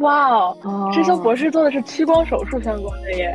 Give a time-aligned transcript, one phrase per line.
[0.00, 3.34] 哇哦，师兄博士做的是屈光手术相关的耶，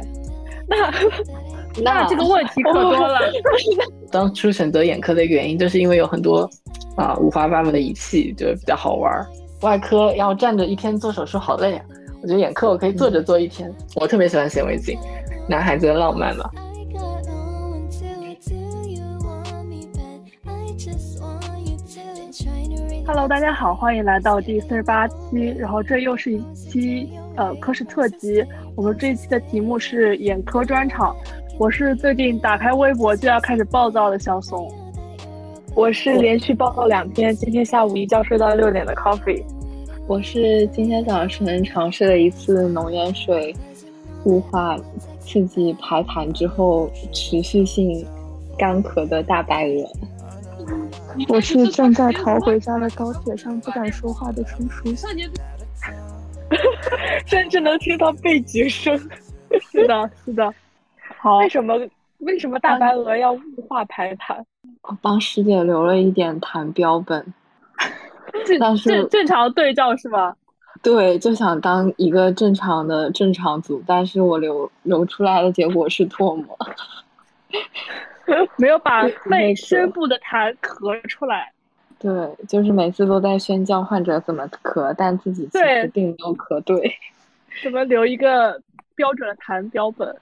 [0.68, 0.92] 那
[1.84, 3.20] 那这个问题可多了。
[4.12, 6.50] 当初选择眼科的一个原因，就是因为有很多
[6.96, 9.26] 啊五花八门的仪器，就比较好玩儿。
[9.62, 11.86] 外科要站着一天做手术好累啊，
[12.22, 13.72] 我觉得眼科我可以坐着做一天。
[13.96, 14.98] 我特别喜欢显微镜，
[15.48, 16.50] 男孩子的浪漫嘛。
[23.08, 28.44] Hello，大家好，欢迎来到第四十八期，然后这又是一期呃科室特辑。
[28.76, 31.16] 我们这一期的题目是眼科专场。
[31.60, 34.68] 我是最近打开微博就要开始暴躁的小松。
[35.76, 39.44] 我是连续暴躁两天，今天下午一觉睡到六点的 Coffee。
[40.08, 43.56] 我是今天早晨尝试了一次浓盐水
[44.24, 44.76] 雾化
[45.20, 48.04] 刺激排痰之后持续性
[48.58, 50.15] 干咳的大白鹅。
[51.30, 54.94] 我是正在逃回家的高铁上不敢说话的叔叔。
[57.26, 58.96] 甚至能听到背景声。
[59.72, 60.54] 是的，是的。
[61.18, 61.74] 好，为什么
[62.20, 64.44] 为什么大白鹅要雾化排痰？
[64.84, 67.34] 我帮师姐留了一点痰标本，
[68.60, 70.36] 但是正正常对照是吧？
[70.84, 76.56] 对，就想当一个正常的正常组，但是我留留出来的结果是唾沫，
[78.58, 81.52] 没有把肺深部的痰咳出来。
[81.98, 82.12] 对，
[82.48, 86.92] 就是每次都在宣教患者怎么咳，但自己其实并没有咳对。
[87.64, 88.62] 怎么留一个
[88.96, 90.16] 标准的痰标本？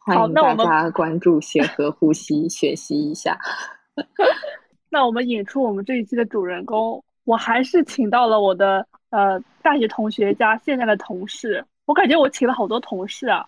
[0.00, 3.38] 欢迎大家关注协和呼吸，学习一下。
[4.90, 11.64] 那我们引出我们这一期的主人公，我还是请到了我的呃大学同学加现在的同事。
[11.84, 13.46] 我感觉我请了好多同事啊。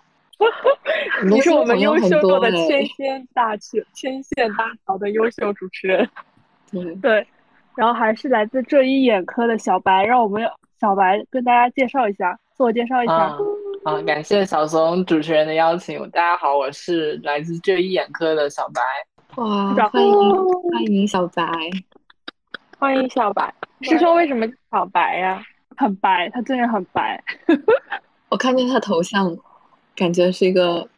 [1.29, 6.09] 你是我们优秀过的牵线大桥、牵线搭桥的优秀主持人。
[6.73, 7.27] 嗯，对。
[7.75, 10.43] 然后还是来自浙医眼科的小白，让我们
[10.81, 13.15] 小白跟大家介绍一下，自我介绍一下。
[13.15, 13.39] 啊
[13.85, 14.03] 啊！
[14.03, 15.99] 感谢小松主持人的邀请。
[16.11, 18.83] 大家好，我是来自浙医眼科的小白。
[19.37, 21.45] 哇，欢迎欢迎小白，
[22.79, 23.53] 欢迎小白。
[23.81, 25.43] 师兄为什么小白呀？
[25.79, 27.23] 很白，他真的很白。
[28.29, 29.35] 我看见他头像，
[29.95, 30.89] 感觉是一个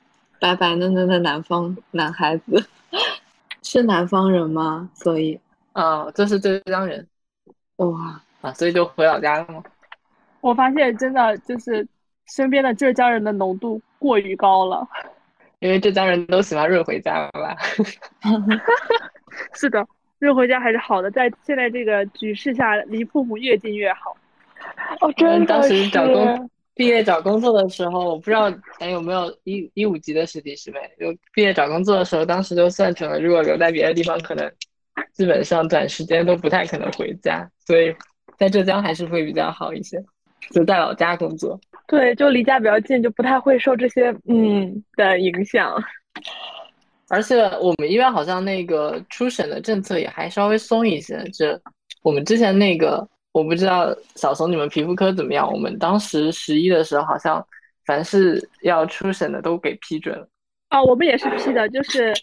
[0.41, 2.69] 白白嫩嫩的南方男孩子，
[3.62, 4.88] 是南方人吗？
[4.94, 5.38] 所以。
[5.72, 7.05] 啊，这是浙江人，
[7.78, 9.60] 哇啊，所以就回老家了吗？
[10.41, 11.84] 我发现真的就是
[12.27, 14.87] 身边的浙江人的浓度过于高了，
[15.59, 17.56] 因为浙江人都喜欢润回家吧？
[19.55, 19.84] 是的，
[20.21, 24.16] 润回家还是好的，在现在这个局势下，离父母越近越好。
[25.00, 34.51] 哦，真的当时找工毕业找工作的时候，我不知道还有没有一一五级的师弟师妹，就毕业找工作的时候，当时就算成了，如果留在别的地方，可能。
[35.12, 37.95] 基本上短时间都不太可能回家，所以
[38.37, 40.01] 在浙江还是会比较好一些，
[40.53, 41.59] 就在老家工作。
[41.89, 45.73] 对，就离家比较近，就不太会受这些嗯的影响。
[47.11, 51.47] 而且我们医院好像那个初审的政策也还稍微松一些，就
[52.03, 55.53] 我们之前那个，我不知道小松你们皮肤科怎么样？
[55.53, 57.45] 我们当时十一的时候，好像
[57.84, 60.27] 凡是要出省的都给批准了。
[60.69, 62.15] 啊，我们也是批的，就是。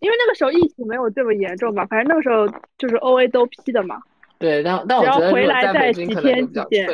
[0.00, 2.44] 因为那个时候疫情没有这么严重嘛，反正那个时候
[2.76, 4.00] 就是 O A 都批的嘛。
[4.36, 6.88] 对，但但我觉得回来在几天几天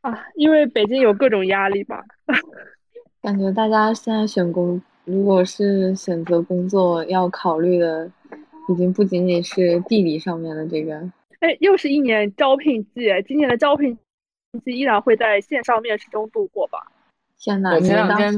[0.00, 2.02] 啊，因为北京有各种压力吧。
[3.22, 8.10] 感觉大家现在选工，如果是选择工作要考虑的，
[8.68, 11.00] 已经不仅仅是地理上面的这个。
[11.40, 13.96] 哎，又是一年招聘季，今年的招聘
[14.64, 16.86] 季依然会在线上面试中度过吧？
[17.38, 17.74] 天呐！
[17.74, 18.32] 我前两天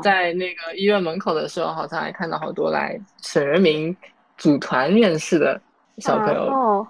[0.00, 3.96] 在那个医院门口的时候，好像还看到好多来省人民
[4.36, 5.60] 组团面试的
[5.98, 6.42] 小朋友。
[6.44, 6.86] 哦，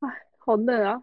[0.00, 0.08] 哎，
[0.38, 1.00] 好嫩啊！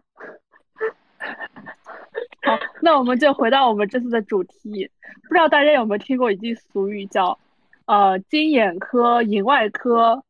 [2.44, 4.90] 好，那我们就回到我们这次的主题。
[5.26, 7.38] 不知道大家有没有听过一句俗语，叫
[7.86, 10.22] “呃，金眼科、银外科、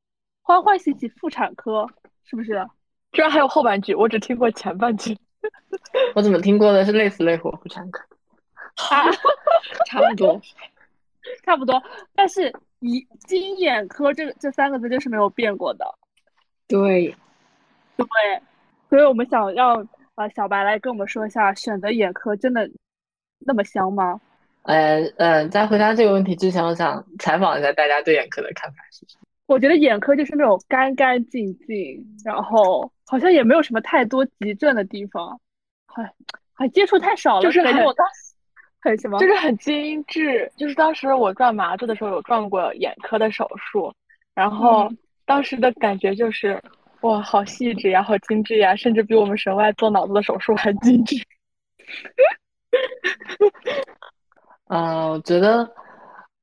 [0.42, 1.88] 欢欢喜喜妇产科”，
[2.24, 2.64] 是不是？
[3.12, 5.16] 居然还有后半句，我只听过前半句。
[6.14, 8.02] 我怎么听过的是累死累活不产科？
[8.90, 9.04] 啊，
[9.86, 10.40] 差不多
[11.44, 11.82] 差不多，
[12.14, 15.84] 但是“一经眼科”这这三个字就是没有变过的。
[16.66, 17.14] 对，
[17.96, 18.06] 对，
[18.88, 19.84] 所以我们想要
[20.14, 22.68] 呃小白来跟我们说一下，选择眼科真的
[23.40, 24.20] 那么香吗？
[24.62, 29.26] 呃呃，在回答这个问题之前，我想采访一下大家对眼科的看法是什么？
[29.46, 35.40] 我觉得眼科就是那种干干净净，然后好像也没有什么太多急症的地方，
[35.86, 36.12] 还
[36.54, 38.28] 还接触太少了，就是感觉我当时。
[38.80, 39.18] 很什么？
[39.18, 40.48] 就是很精致。
[40.56, 43.92] 就是当时我转麻醉的时候有转过眼科的手术，
[44.36, 46.62] 然后嗯当时的感觉就是，
[47.00, 51.16] 哇，好细致呀，好精致呀，甚至比我们省外做脑子的手术还精致。
[54.68, 55.68] 嗯， 我觉得，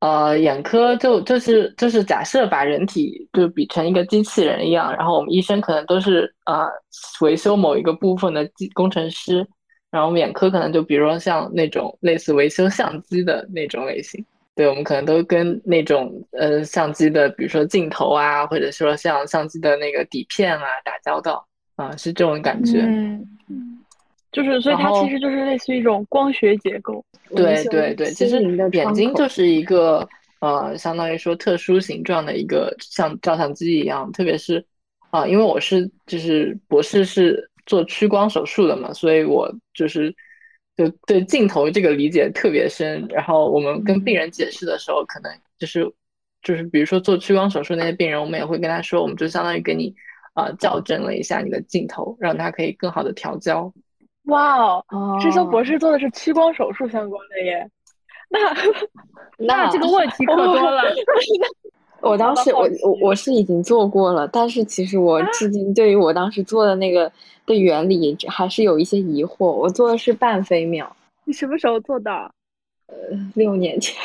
[0.05, 6.67] 呃，眼科就就是就是假设把人体就比成一个机器人一样，然后我们医生可能都是、呃
[7.21, 9.37] 维修某一个部分的机工程师，
[9.89, 14.23] 然后我们眼科可能就比如说像那种类似维修相机的那种类型，
[14.53, 21.43] 对，我们可能都跟那种呃相机的，比如说镜头啊，或者说像相机的那个底片啊打交道
[21.77, 22.81] 啊，是这种感觉。
[22.81, 23.25] 嗯，
[24.35, 27.03] 就是所以它其实就是类似于一种光学结构。
[27.35, 28.41] 对对对，其实
[28.73, 30.07] 眼睛就是一个
[30.41, 34.63] 呃，相当于说特殊形状的一个像照相机一样，特别是
[35.09, 40.13] 啊、因为我是就是博士是做屈光手术的嘛，所以我就是
[40.75, 43.07] 就对镜头这个理解特别深。
[43.09, 45.89] 然后我们跟病人解释的时候，可能就是
[46.43, 49.95] 就是比如说做屈光手术那些病人，我们也会跟他说，我们就相当于给你
[50.33, 53.73] 啊、校正了一下你的镜头，让它可以更好的调焦。
[54.25, 57.69] 哇哦，哦师兄博士做的是屈光手术相关的耶，
[58.29, 58.39] 那
[59.37, 60.83] 那这个问题可多了。
[62.01, 67.11] 我当时我我我是已经做过了，但是其实我至今对于我当时做的那个
[67.47, 69.51] 的原理还是有一些疑惑。
[69.51, 70.87] 我做的是半飞秒，
[71.23, 72.11] 你什么时候做的？
[72.87, 72.95] 呃
[73.33, 73.95] 六年前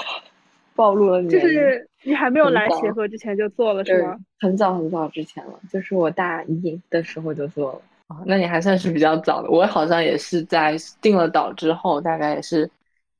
[0.74, 7.80] 暴露了年龄，就是你还没有来协和之前就做了是对吗？，很早很早之前了，就是我大一的时候就做了。
[8.10, 9.48] 哦，那你还算是比较早的。
[9.48, 12.68] 我好像也是在定了岛之后，大概也是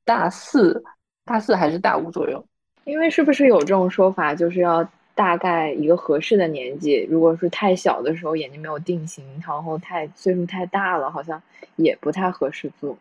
[0.03, 0.83] 大四、
[1.23, 2.43] 大四还是大五左右。
[2.83, 4.85] 因为是不是有这种说法，就是要
[5.15, 11.41] 大概一个合适的年纪，如果是太小的时候眼睛没有定型，然后太岁数太大了，好像
[11.77, 12.97] 也不太合适做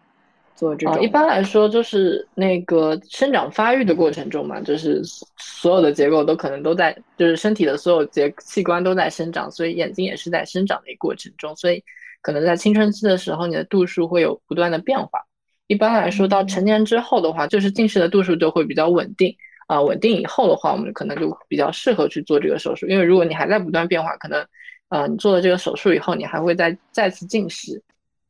[0.60, 5.00] 做这啊，一般来说就是那个生长发育的过程中嘛，就是
[5.38, 11.82] 所有的结构都可能都在，就是身体的所有结器官都在生长，所以眼睛也是在生长的一个过程中，所以
[12.20, 15.22] 可能在青春期的时候，你的度数会有不断的变化。
[15.66, 19.34] 一般来说，到成年之后的话，就是近视的度数就会比较稳定
[19.66, 24.44] 啊、稳定以后的话，我们可能就比较适合去做这个手术，因为如果你还在不断变化，可能
[24.90, 27.82] 呃你做了这个手术以后，你还会再再次近视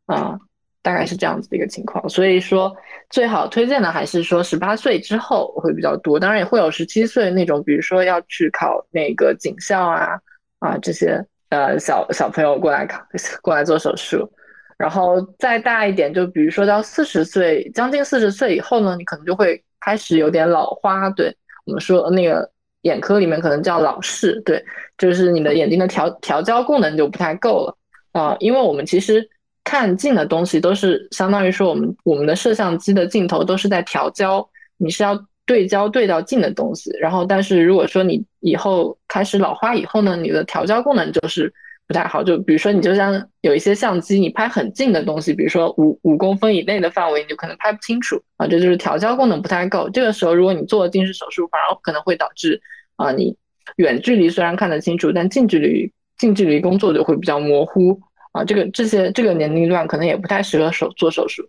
[0.07, 0.39] 啊、
[0.83, 2.09] 大概是这样子的一个情况。
[2.09, 2.75] 所以说，
[3.11, 10.19] 最好推荐的还是说十八岁之后会比较多，当然也会有十七岁那种，比如说要去考那个警校啊
[10.59, 13.03] 啊这些呃小小朋友过来考
[13.43, 14.31] 过来做手术。
[14.79, 21.11] 然后再大一点，就比如说到四十岁，将近四十岁以后呢，你可能就会开始有点老花。
[21.11, 21.37] 对
[21.67, 22.51] 我们说那个
[22.81, 24.65] 眼科里面可能叫老视，对，
[24.97, 27.77] 就是你的眼睛的调调焦功能就不太够了
[28.13, 29.29] 啊、因为我们其实
[29.71, 34.45] 看近的东西都是相当于说我们我们的摄像机的镜头都是在调焦，
[34.79, 36.91] 你是要对焦对到近的东西。
[37.01, 41.55] 然后，但是如果说你以后开始老花以后呢，你的调焦功能就是
[41.87, 42.21] 不太好。
[42.21, 49.89] 就比如说你就像有一些相机，你拍很近的东西，比如说五五公分以内的范围，你就可能拍不清楚啊，这就是调焦功能不太够。
[49.91, 52.61] 这个时候，如果你做了近视手术，反而可能会导致
[52.97, 53.37] 啊，你
[53.77, 58.01] 远距离虽然看得清楚，但近距离近距离工作就会比较模糊
[58.33, 58.45] 啊。
[58.45, 61.43] 这个这些这个年龄段可能也不太适合手做手术。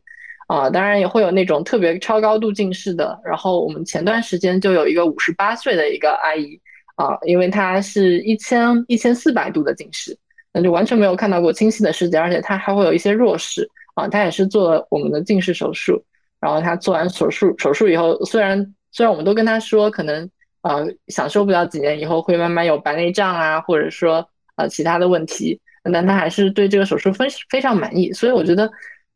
[0.48, 3.18] 啊，当然也会有那种特别超高度近视的。
[3.24, 6.60] 然后我们前段时间就有一个五十八岁的一个阿姨
[6.96, 10.18] 啊，因为她是一千一千四百度的近视，
[10.52, 14.10] 那就完全没有看到过清晰的世界，而且她还会有一些弱视啊。
[14.10, 16.04] 她也是做了我们的近视手术，
[16.42, 20.30] 然后她做完手术手术以后，虽然虽然我们都跟她说可能
[20.64, 28.12] 呃享受不了几年以后会慢慢有白内障啊，或者说呃其他的问题，但他还是对这个手术非非常满意。
[28.12, 28.70] 所以我觉得。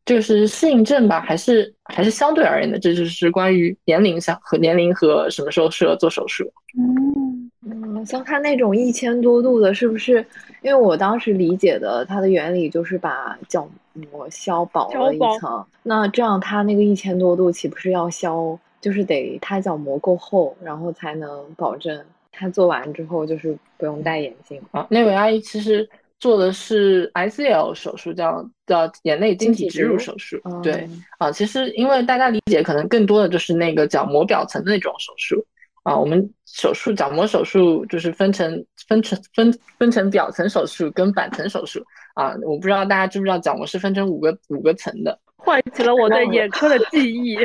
[0.05, 2.77] 就是适应症吧，还是还是相对而言的？
[2.77, 6.47] 这就是关于年龄上和年龄和什么时候适合做手术。
[6.77, 10.23] 嗯，嗯，像他那种一千多度的，是不是？
[10.61, 18.59] 因为我当时理解的它的原理就是把角膜削薄了一层，那这样它那个一千多度岂不是要削？
[18.79, 21.99] 就是得它角膜够厚，然后才能保证
[22.31, 24.61] 它做完之后就是不用戴眼镜。
[24.69, 30.39] 啊，那位阿姨其实做的是 ICL 手术，叫叫眼内晶体植入手术。
[30.63, 35.45] 对嗯啊，其实因为大家理解可能更多的就是那个角膜表层的那种手术
[35.83, 35.95] 啊。
[35.95, 42.33] 我们手术角膜手术就是分成分成分分成表层手术跟板层手术啊。
[42.43, 45.19] 我不知道大家知不知道角膜是分成五个五个层的。
[45.37, 47.37] 唤起了我对眼科的记忆。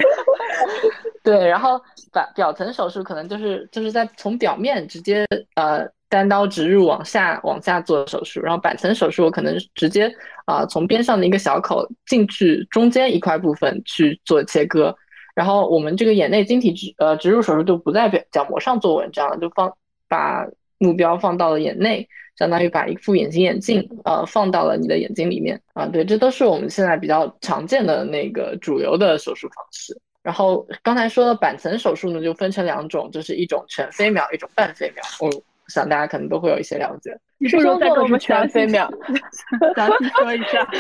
[1.22, 1.78] 对，然后
[2.12, 10.12] 表表层手术可能就是就是在从表面直接呃单刀直入往下往下做手术，然后板层手术我可能直接
[10.44, 14.94] 啊、从边上的一个小口进去中间一块部分去做切割，
[15.34, 19.72] 然后我们这个眼内晶体植呃植入手术就不在表角膜上做文章了，就放
[20.08, 20.44] 把
[20.78, 29.96] 目标放到了眼内，相当于把一副隐形眼镜呃放到了你的眼睛里面啊，对，这都是我们现在比较常见的那个主流的手术方式。
[30.22, 35.02] 然然后刚才说的板层手术呢，就分成两种，就是一种全飞秒，一种半飞秒。
[35.18, 35.28] 我
[35.70, 37.18] 想大家可能都会有一些了解。
[37.38, 38.92] 你不如再给我们全飞秒，
[39.74, 40.68] 详细说一下。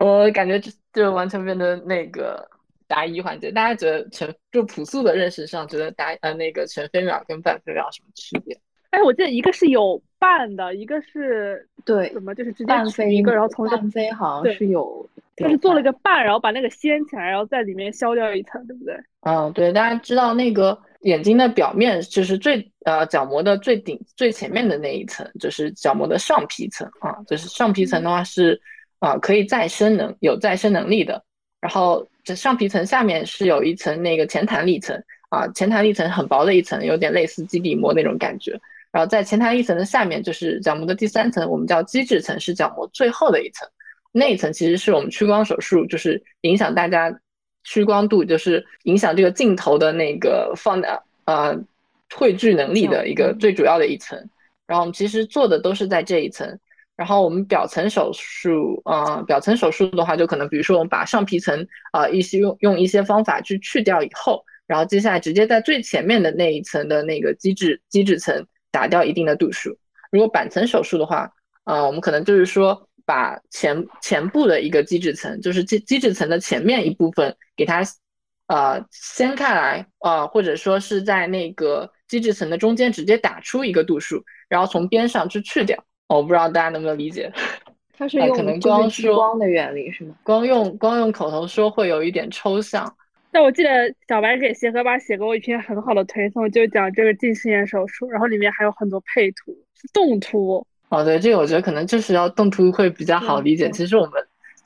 [0.00, 2.48] 我感觉就就完全变成那个
[2.86, 8.56] 答疑环节，大家觉得全就朴素的认识上，觉得答呃那个全飞秒跟半飞秒什么区别？
[8.90, 15.06] 哎，我记得一个是有半的，一个是对怎么就是直接半飞取一个，然后从一个半飞好像是有，
[15.36, 18.96] 就是做了一个半，然后把那个掀起来，然后在里面削掉一层，对不对？
[19.22, 28.60] 嗯，对，大家知道那个眼睛的表面就是最呃角膜的最顶最前面的那一层，就是角膜的上皮层啊，就是上皮层的话是
[29.00, 31.22] 啊、可以再生能有再生能力的，
[31.60, 35.00] 然后这上皮层下面是有一层那个前弹力层
[35.30, 38.58] 啊，前弹力层很薄的一层，有点类似基底膜那种感觉。
[38.90, 43.68] 然后在前弹力层的下面就是角膜的第三层，我们叫基质层，是角膜最后的一层。
[44.10, 47.14] 那一层其实是我们屈光手术，就是影响大家
[47.68, 51.54] 屈光度，就是影响这个镜头的那个放大呃
[52.14, 54.18] 汇聚能力的一个最主要的一层。
[54.66, 56.58] 然后我们其实做的都是在这一层。
[56.96, 61.54] 然后我们表层手术，呃，表层手术的话，就可能比如说我们把上皮层
[61.92, 69.76] 啊、呃、一些用用一些方法去去掉以后，然后接下来直接在最前面的那一层的那个基质基质层打掉一定的度数。
[70.10, 71.30] 如果板层手术的话，
[71.64, 77.82] 呃，我们可能就是说把前前部的一个基质层，就是基基质层的前面一部分给它
[78.48, 85.82] 呃掀开来，呃，或者说是在那个基质层的中间直接打出一个度数，然后从边上去去掉。
[86.06, 87.32] 我不知道大家能不能理解，
[87.96, 90.14] 它是用呃可能就是光说光的原理是吗？
[90.22, 92.94] 光用光用口头说会有一点抽象。
[93.30, 93.70] 但我记得
[94.06, 99.56] 小白给协和吧写过一篇很好的推送，就讲这个近视眼手术，然后里面还有很多配图、
[99.94, 100.66] 动图。
[100.90, 103.70] 哦，对，这个我觉得可能就是要动图会比较好理解。
[103.70, 104.12] 其实我们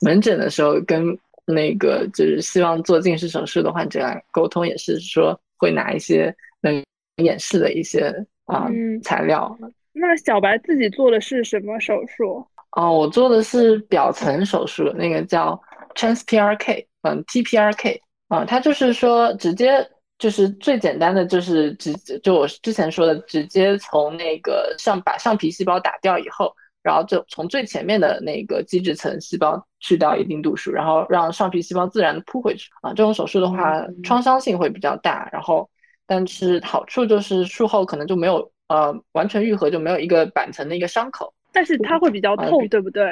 [0.01, 6.83] 门诊的时候跟那个就是希望做近视手术的患者来沟通，也是说会拿一些能
[7.17, 8.07] 演示的一些
[8.45, 9.55] 啊、嗯材料。
[9.91, 12.45] 那小白自己做的是什么手术？
[12.71, 15.61] 哦，我做的是表层手术，那个叫
[15.95, 17.99] TransPRK，嗯，TPRK，
[18.29, 19.87] 啊，它就是说直接
[20.23, 32.91] 就是最简单的就是直就我之前说的，直接从那个上把上皮细胞打掉以后，然后就从最前面的那个基质层细胞去掉一定度数，然后让上皮细胞自然的扑回去啊。
[32.91, 35.69] 这种手术的话，嗯创伤性会比较大，然后
[36.07, 41.33] 但是好处就是术后可能就没有呃完全愈合，就没有一个板层的一个伤口。
[41.51, 43.03] 但是它会比较呃痛，比对不对？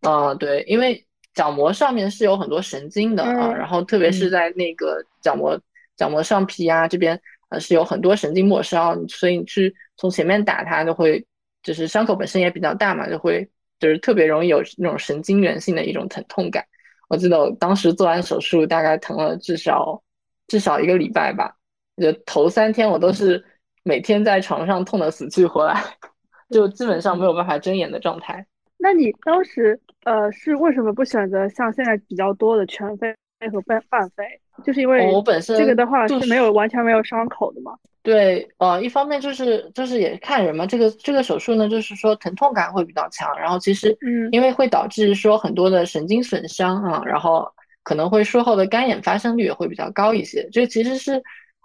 [0.00, 5.56] 啊、对，因为角膜上面是有很多神经的啊，嗯然后特别是在那个角膜
[5.98, 11.22] 角膜上皮啊这边，呃是有很多神经末梢，所以你去从前面打它就会，
[11.62, 13.46] 就是伤口本身也比较大嘛，就会
[13.78, 16.64] 就是特别容易有那种神经源性的一种疼痛感。
[17.08, 20.02] 我记得我当时做完手术，大概疼了至少
[20.46, 21.56] 至少一个礼拜吧，
[21.96, 23.44] 就头三天我都是
[23.82, 25.82] 每天在床上痛得死去活来，
[26.50, 28.46] 就基本上没有办法睁眼的状态。
[28.76, 33.12] 那你当时呃是为什么不选择像现在比较多的全飞
[33.52, 34.24] 和半半飞？
[34.64, 37.72] 就是因为哦我本身这个的话就是没有完全没有伤口的嘛。
[38.02, 47.46] 对，呃，一方面就是就是也看人嘛，这个这个手术呢，就是说疼痛感会比较强，然后其实嗯因为会导致说很多的神经损伤啊，然后
[47.82, 51.22] 可能会术后的干眼发生率也会比较高一些，这其实是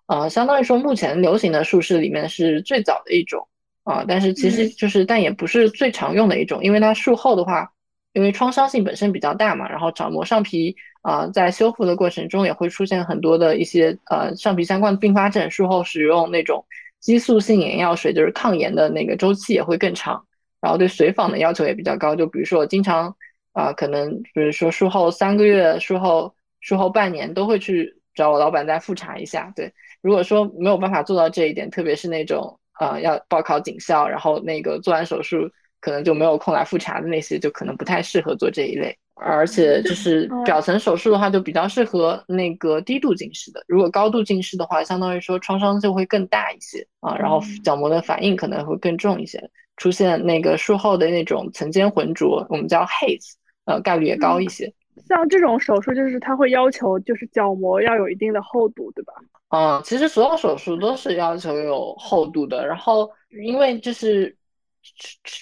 [0.07, 3.47] 呃相当于说目前流行的术式里面是最早的一种
[3.83, 7.71] 啊，但是其实就是但也不是最常用的一种，因为它术后的话，
[8.11, 16.65] 因为创伤性本身比较大嘛，然后角膜上皮啊、在修复的过程中也会出现很多的一些呃上皮相关的并发症，术后使用那种
[17.01, 20.25] 激素性眼药水，就是抗炎的那个周期也会更长，
[20.61, 23.13] 然后对随访的要求也比较高，就比如说我经常
[23.51, 35.49] 啊、可能比如说术后三个月、术后术后半年都会去找我老板再复查一下，对，如果说没有办法做到这一点，特别是那种呃要报考警校，然后那个做完手术
[35.81, 38.97] 可能就没有空来复查的那些，就可能不太适合做这一类。
[39.15, 43.63] 而且就 是表层手术的话，就比较适合那个低度近视的。
[43.67, 53.33] 如果高度近视的话，相当于说创伤就会更大一些啊，然后角膜的反应可能会更重一些，出现那个术后的那种层间浑浊，我们叫 haze，
[53.65, 54.73] 呃，概率也高一些。
[55.07, 59.13] 像这种手术，就是它会要求就是角膜要有一定的厚度，对吧？
[59.49, 63.09] 嗯，其实所有手术都是要求有厚度的，然后
[63.43, 64.35] 因为就是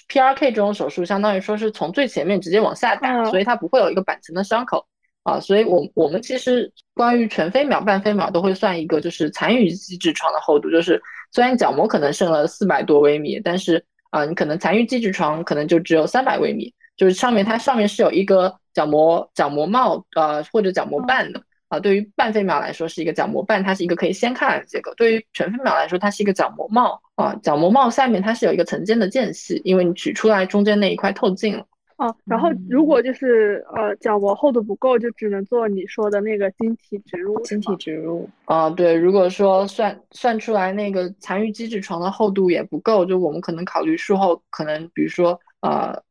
[0.08, 4.86] PRK 这种手术，相当于说是从最前面直接往下打，嗯所以它不会有一个板层的伤口
[5.22, 21.42] 啊，所以我我们其实关于全飞秒、半飞秒都会算一个就是残余基质床的厚度，就是虽然角膜可能剩了四百多微米，但是啊，你可能残余基质床可能就只有三百微米，就是上面它上面是有一个角膜角膜帽呃或者角膜瓣的。
[21.72, 27.34] 啊，对于半飞秒来说是一个角膜瓣，它是一个可以掀开来的结构；对于全飞秒来说，它是一个角膜帽啊。
[27.36, 31.66] 角膜帽下面它是有一个层间的间隙，因为你取出来中间那一块透镜了。
[31.96, 37.40] 哦，然后如果就是呃角膜厚度不够，就只能做你说的那个晶体植入。
[37.40, 46.02] 晶体植入啊，对，如果说算算出来那个残余基质床的厚度也不够，就我们可能考虑术后可能比如说呃，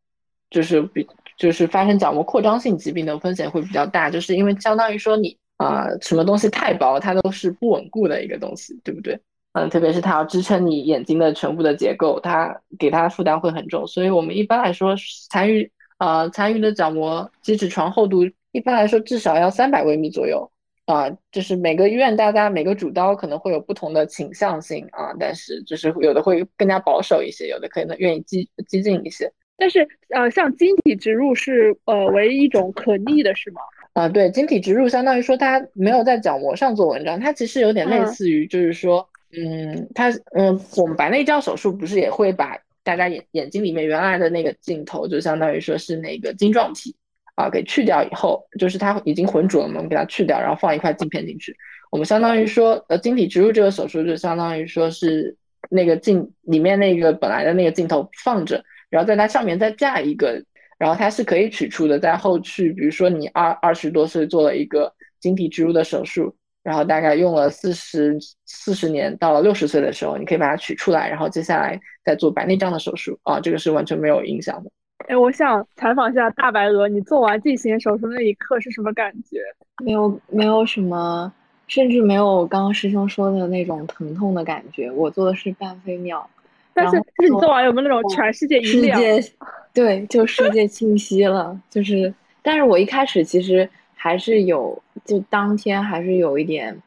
[0.49, 9.19] 就是比就是发生角膜扩张性疾病的风险会比较大，就是因为相当于说你啊、什么东西太薄，它都是不稳固的一个东西，对不对？
[9.53, 14.95] 嗯，特别是它要支撑你眼睛的全部的结构，它给它负担会很重，所以我们一般来说
[15.29, 20.49] 残余呃残余的角膜基质床厚度一般来说至少要三百微米左右。
[20.85, 29.31] 啊、就是每个医院大家每个主刀可能会有不同的倾向性啊，但是就是有的会更加保守一些，有的可能愿意激激进一些。
[29.55, 33.61] 但是呃，像晶体植入是呃为一种可逆的，是吗？
[33.93, 39.05] 啊，对，晶体植入相当于说它没有在角膜上做文章，它其实有点类嗯似于，就是说，
[39.37, 46.95] 嗯，它，嗯，我们白内障手术不是也会把大家眼眼睛里面原来的那个镜头，就相当于说是那个晶状体
[47.35, 51.53] 啊，给去掉以后，就是它已经浑浊了嘛，我们给它去掉，然后放一块镜片进去。
[51.91, 55.35] 我们相当于说，呃，晶体植入这个手术就相当于说是
[55.69, 60.41] 那个镜里面那个本来的那个镜头放着，然后在它上面再架一个。
[60.81, 74.71] 然后它是可以取出的，在后续，比如说你二二十多岁做了一个晶体植入的手术，然后大概用了四十四十年，到了六十岁的时候，你可以把它取出来，然后接下来再做白内障的手术啊，这个是完全没有影响的。
[75.07, 79.37] 哎，我想采访一下大白鹅，你做完进行手术那一刻是什么感觉？
[79.85, 81.31] 没有没有什么，
[81.67, 84.89] 甚至没有刚刚师兄说的那种疼痛的感觉。
[84.91, 86.27] 我做的是半飞秒，
[86.73, 88.99] 但是就是你做完有没有那种全世界一亮？
[88.99, 89.33] 世界
[89.73, 91.59] 对，就世界清晰了。
[91.69, 96.77] 就是，但是我一开始其实还是有，就当天还是有一点，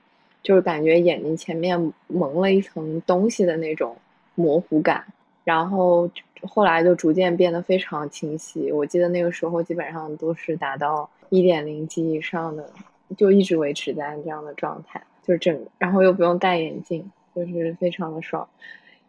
[0.42, 3.96] 就是感觉眼睛前面蒙了一层东西的那种
[4.34, 5.04] 模糊感，
[5.44, 6.10] 然后
[6.42, 8.70] 后来就逐渐变得非常清晰。
[8.70, 12.68] 我记得那个时候基本上都是达到一点零级以上的，
[13.16, 18.46] 就一直维持在这样的状态，就是整，然后又不用戴眼镜，就是非常的爽。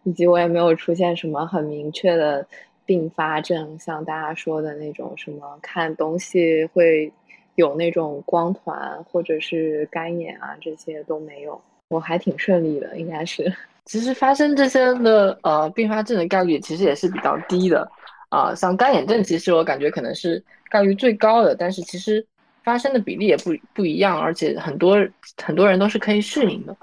[0.06, 2.48] 以及我也没有出现什么很明确的
[2.86, 7.12] 并发症，像大家说的那种什么看东西会
[7.56, 13.52] 有那种光团或者是干眼啊，这些都没有，我还挺顺利的，应该是。
[13.86, 17.88] 其实发生这些的呃并发症的概率其实也是比较低的
[18.30, 22.26] 啊、像干眼症，其实我感觉可能是概率最高的，但是其实
[22.64, 24.98] 发生的比例也不不一样，而且很多
[25.42, 26.76] 很多人都是可以适应的。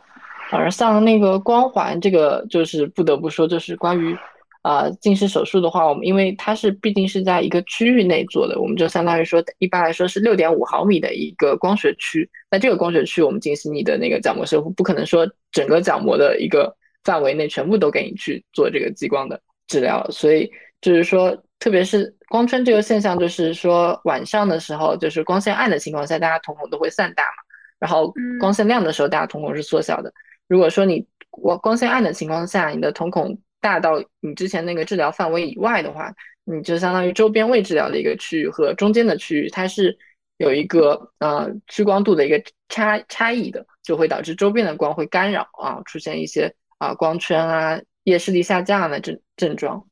[0.53, 4.17] 而像那个光环，这个就是不得不说，就是关于
[4.63, 20.49] 啊、近视手术的话，我们因为它是毕竟是在一个区域内做的，我们就相当于说，一般来说是六点五毫米的一个光学区，那这个光学区，我们进行你的那个角膜修复，不可能说整个角膜的一个范围内全部都给你去做这个激光的治疗，所以
[20.81, 27.43] 就是说，特别是光圈这个现象，就是说晚上的时候，就是光线暗的情况下，大家瞳孔都会散大嘛，
[27.81, 30.13] 然后嗯光线亮的时候，大家瞳孔是缩小的。
[30.53, 36.13] 如果说你光光线暗的情况下，你的瞳孔大到你之前那个治疗范围以外的话，
[36.45, 39.97] 你就相当于周边未治疗的一个区域和中间的区域，它是
[40.37, 42.39] 有一个呃屈光度的一个
[42.69, 49.83] 差差异的，就会导致周边的光会干扰啊，出现一些啊光圈啊、夜视力下降的症症状。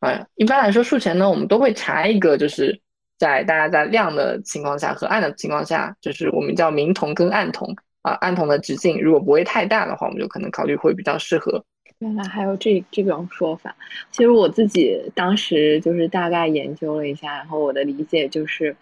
[0.00, 2.76] 哎，一般来说术前呢，我们都会查一个，就是
[3.20, 7.72] 在大家在亮的情况下和暗的情况下，就是我们叫明瞳跟暗瞳
[8.06, 11.64] 啊，暗瞳的直径如果不会太大的话，我们就可能考虑会比较适合。
[11.98, 13.74] 原来还有这这种说法。
[14.12, 18.76] 其实我自己当时就是大概研究了一下，然后我的理解就是，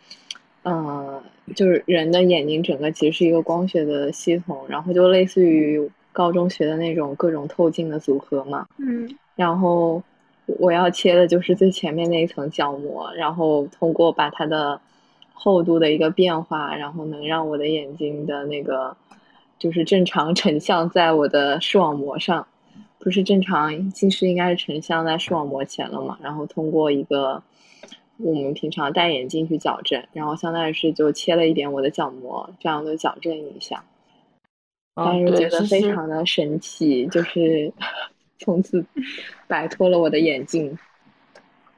[0.62, 1.22] 呃，
[1.56, 8.66] 就是人的眼睛整个其实是一个光学的系统，然后就类似于高中学的那种各种透镜的组合嘛。
[8.76, 10.02] 嗯然后
[10.46, 14.78] 我要切的就是最前面那一层角膜，然后通过把它的
[15.32, 18.96] 厚度的一个变化，然后能让我的眼睛的那个
[19.64, 22.46] 就是正常成像在我的视网膜上，
[22.98, 27.42] 不是正常近视应该是成像在视网膜前了嘛，然后通过一个
[28.18, 33.82] 我们平常戴眼镜去矫正，然后相当于是就切了一点我的角膜，这样的矫正一下。
[34.94, 37.72] 但是觉得非常的神奇，就是
[38.38, 38.84] 从此
[39.48, 40.78] 摆脱了我的眼镜。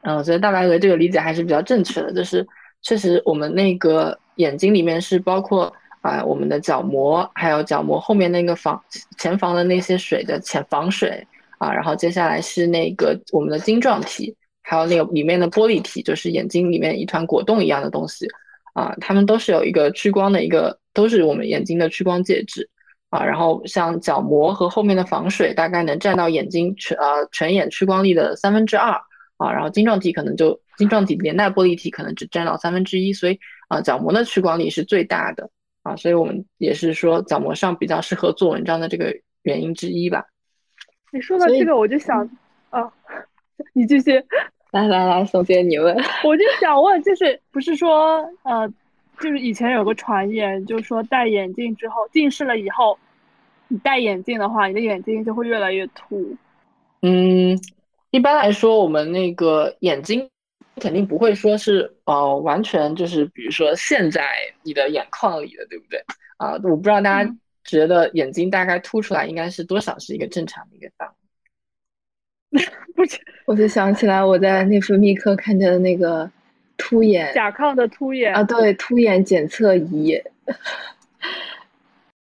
[0.01, 2.45] 嗯，我觉得大白鹅这个理解还是比较正确的，就是
[2.83, 5.73] 确实我们那个眼睛里面是包括
[6.07, 8.81] 啊、我们的角膜，还有角膜后面那个防
[9.19, 11.27] 前房的那些水的前防水
[11.59, 18.25] 啊，然后接下来是那个我们的晶状体，还有那个里面的玻璃体，就是眼睛里面一团果冻一样的东西
[18.75, 22.71] 啊，它们都是有一个屈光的一个都是我们眼睛的屈光介质
[23.11, 23.25] 啊。
[23.25, 28.93] 然后像角膜和后面的防水，大概能占到眼睛全呃全眼屈光力的三分之二
[29.39, 29.51] 啊。
[29.51, 35.51] 然后晶状体可能就晶状体连带玻璃体可能只占到三分之一，所以啊角膜的屈光力是最大的
[35.87, 35.97] 啊。
[35.97, 40.27] 所以我们也是说角膜上比较适合做文章的这个原因之一吧。
[41.13, 42.29] 你说到这个，我就想，
[42.71, 42.93] 啊，
[43.73, 44.23] 你继续。
[44.73, 45.97] 来来来，宋姐你问。
[46.25, 48.69] 我就想问，就是不是说，呃，
[49.21, 52.99] 就是以前有个传言，就是说戴眼镜之后近视了以后，
[53.69, 56.37] 你戴眼镜的话，你的眼睛就会越来越凸。
[57.01, 57.59] 嗯，
[58.11, 60.29] 一般来说，我们那个眼睛
[60.81, 64.29] 肯定不会说是呃完全就是，比如说陷在
[64.63, 66.03] 你的眼眶里的，对不对？
[66.37, 71.09] 啊、我不知道大家嗯觉得眼睛大概凸出来应该是多少是一个正常的一个范
[72.51, 72.63] 围？
[72.95, 76.31] 不 是我就想起来我在内分泌科看见的那个
[76.77, 80.23] 凸眼甲亢的凸眼啊，对，凸眼检测仪，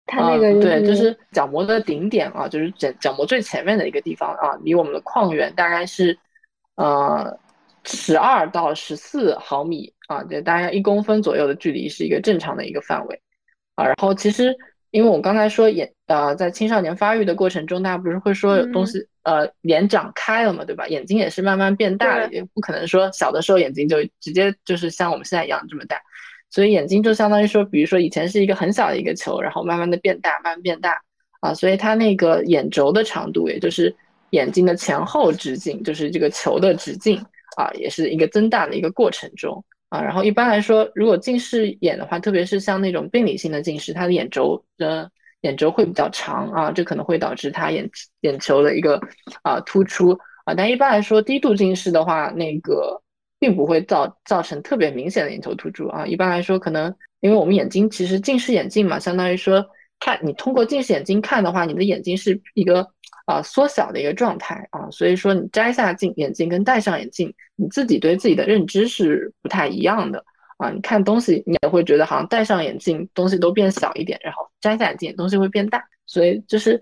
[0.06, 6.16] 它那个对，就是角膜的顶点啊，就是角角膜最前面的一个地方啊，离我们的眶缘大概是
[6.76, 7.38] 呃
[7.96, 13.20] 十二到十四毫米啊，就大概一公分左右的距离是一个正常的一个范围
[13.74, 13.84] 啊。
[13.84, 14.54] 然后其实
[14.90, 20.86] 因为我刚才说眼呃在青少年发育的过程中，大家不是会说有东嗯西、呃脸长开了嘛，对吧？
[20.88, 26.00] 眼睛也是慢慢变大的，对也不可能说小的时候眼睛就直接就是像我们现在一样这么大。
[26.50, 30.98] 所以眼睛就相当于说，比如说以前是一个很小的一个球，然后慢慢的变大，慢慢变大
[31.40, 33.94] 啊，所以它那个眼轴的长度，也就是
[34.30, 37.22] 眼睛的前后直径，就是这个球的直径
[37.58, 40.00] 啊，也是一个增大的一个过程中啊。
[40.00, 47.90] 然后一般来说，如果近视眼的话，特别是像那种病理性的近视，它的眼轴的眼轴会比较长啊，这可能会导致它眼
[48.20, 49.00] 眼球的一个
[49.42, 50.54] 啊突出啊。
[50.54, 53.02] 但一般来说，低度近视的话，那个
[53.40, 56.06] 并不会造造成特别明显的眼球突出啊。
[56.06, 59.66] 一般来说，可能因为我们眼睛其实近视眼镜嘛，相当于说
[60.00, 62.88] 看你通过近视眼镜看的话，你的眼睛是一个
[63.26, 70.24] 啊缩小的一个状态啊，所以说你摘下镜眼镜跟戴上眼镜，你自己对自己的认知是不太一样的
[70.56, 70.70] 啊。
[70.70, 76.80] 你看东西，你也会觉得好像戴上眼镜东西都变小一点，然后摘下眼镜东西会变大，所以就是。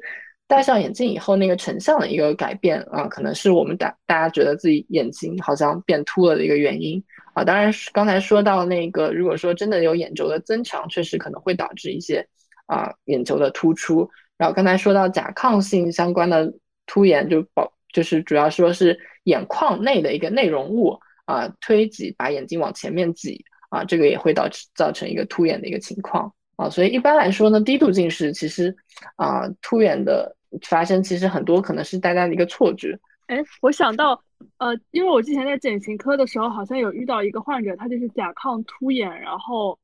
[0.48, 7.02] 戴上眼镜以后，那个成像的一个改变啊，可能是我们大大家觉得自己眼睛好像变凸了的一个原因
[7.34, 7.42] 啊。
[7.42, 12.24] 当然，刚才说到那个，如果说真的有眼轴的增强，确实可能会导致一些
[12.66, 14.08] 啊眼球的突出。
[14.36, 16.52] 然后刚才说到甲亢性相关的
[16.86, 26.68] 凸眼，就保就是主要说是眼眶内的一个内容物啊推挤，把眼睛往前面挤啊，这个也会导致造成一个凸眼的一个情况啊。
[26.68, 28.76] 所以一般来说呢，低度近视其实
[29.16, 30.36] 啊凸眼的
[30.68, 32.98] 发生，其实很多可能是大家的一个错觉。
[33.28, 34.22] 哎，我想到，
[34.58, 39.76] 呃，因为我之前在整形科的时候，好像有遇到一个患者，他就是甲亢凸眼，然后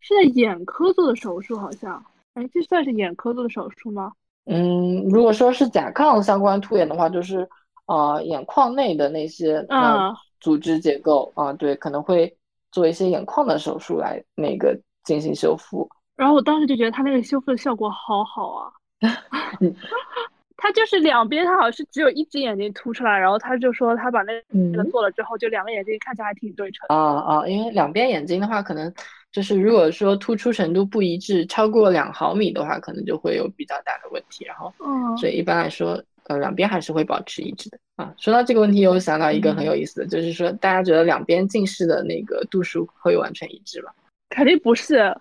[0.00, 2.04] 是在眼科做的手术，好像，
[2.38, 4.12] 哎，这算是眼科做的手术吗？
[4.44, 7.46] 嗯，如果说是甲亢相关突眼的话，就是
[7.86, 9.66] 呃眼眶内的那些
[10.38, 12.32] 组织结构啊，对，可能会
[12.70, 15.88] 做一些眼眶的手术来那个进行修复。
[16.14, 18.70] 然后我当时就觉得他那个修复的效果好好啊，
[20.60, 26.84] 他就是两边他好像是只有一只眼睛凸出来，然后他就说他把那个嗯做了之后，就两个眼睛看起来还挺对称。
[26.88, 28.92] 啊啊，因为两边眼睛的话，可能
[29.30, 34.44] 就是如果说突出程度不一致，超过两毫米的话，可能就会有比较大的问题。
[34.44, 38.12] 然后，嗯，所以一般来说，呃，两边还是会保持一致的啊。
[38.18, 43.92] 说到这个问题，我想到一个很有意思的，就是说大家觉得两边近视的那个度数会完全一致吗？
[44.30, 45.14] 肯定不是，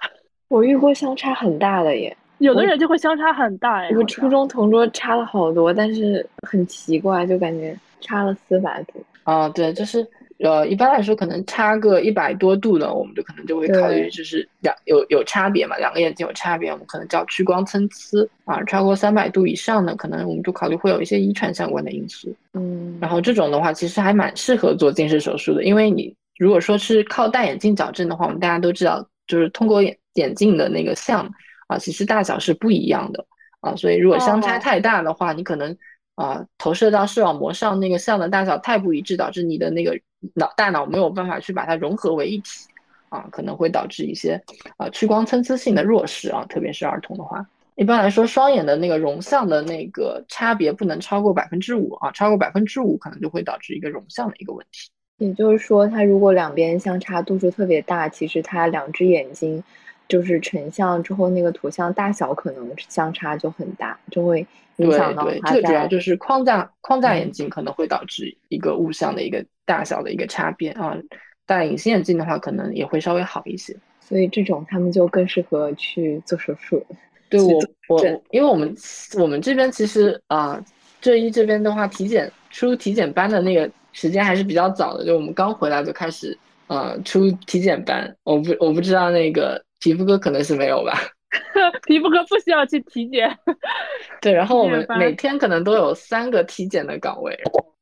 [0.47, 3.89] 我遇过相差很大的耶，有的人就会相差很大哎。
[3.91, 9.04] 我初中同桌差了好多，但是很奇怪，就感觉差了四百度。
[9.23, 10.08] 啊，对，就是
[10.39, 18.63] 呃，一般来说可能差个一百多度的，我们就可能就会考虑就是两有有差别嘛，两个眼睛有差别，我们可能叫屈光参差啊。
[18.63, 22.34] 超过三百度以上的，可能我们就考虑会有一些遗传相关的因素。
[22.54, 31.30] 嗯，然后这种的话，其实还蛮适合做近视手术的，因为你如果说是靠戴眼镜矫正的话，我们大家都知道，就是通过眼眼镜的那个像
[31.67, 33.25] 啊，其实大小是不一样的
[33.62, 35.77] 啊，所以如果相差哦太大的话，你可能
[36.15, 39.99] 啊投射到视网膜上那个像的大小太不一致，导致你的那个
[40.34, 42.67] 脑大脑没有办法去把它融合为一体
[43.10, 44.41] 啊，可能会导致一些
[44.77, 47.45] 啊屈光参差性的弱视啊，特别是儿童的话。
[47.75, 54.89] 一般来说，双眼的那个容像的那个差别不能超过百分之五啊，超过百分之五可能就会导致一个容像的一个问题。
[55.19, 59.63] 也就是说，它如果两边相差度数特别大，其实它两只眼睛
[60.08, 64.46] 就是成像之后，那个图像大小可能相差就很大，就会
[64.78, 70.98] 影响到这个主要就是框架框架眼嗯镜可能会导致一个物像的一个大小的一个差别啊，
[71.46, 73.76] 戴隐形眼镜的话可能也会稍微好一些。
[74.00, 76.86] 所以这种他们就更适合去做手术。
[77.30, 78.74] 对我我因为我们
[79.20, 80.63] 我们这边其实啊，
[81.02, 88.15] 浙一这边的话，体检出体检班的那个时间还是比较早的，就我们刚回来就开始呃出体检班。
[88.24, 90.93] 我不我不知道那个皮肤科可能是没有吧。
[91.85, 93.37] 皮肤科不需要去体检。
[94.21, 97.37] 对，然后我们每天可能都有三个体检的岗位，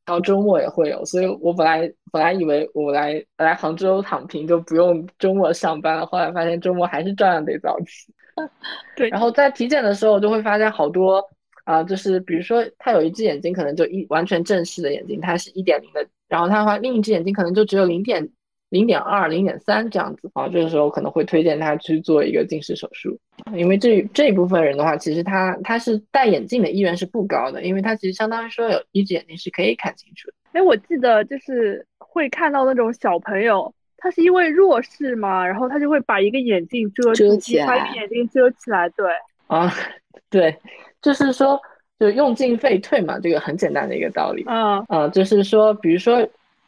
[0.06, 8.14] 然后周末也会有，所以我本来本来以为我来来杭州躺平就不用周末上班了，后来发现周末还是照样得早起。
[8.98, 11.24] 对，然后在体检的时候，我就会发现好多
[11.64, 18.30] 啊、就是比如说他有一只眼睛可能就一完全正视的眼睛，它是一点零的，然后他的话另一只眼睛可能就只有零点
[18.70, 23.18] 零点二、零点三这样子啊，这个时候可能会推荐他去做一个近视手术，
[23.54, 30.34] 因为这这一部分人的话，其实他他是戴眼镜的意愿是不高的，因为他其实相当于说有一只眼睛是可以看清楚的。
[30.54, 39.06] 哎，我记得就是会看到那种小朋友，他是因为弱视嘛，然后他就会把一个眼镜遮起把一来个眼镜遮起来，对，
[39.48, 39.72] 啊，
[40.30, 40.58] 对，
[41.02, 41.60] 就是说，
[42.00, 44.44] 就用进废退嘛，这个很简单的一个道理。
[44.48, 46.26] 嗯啊，就是说，比如说，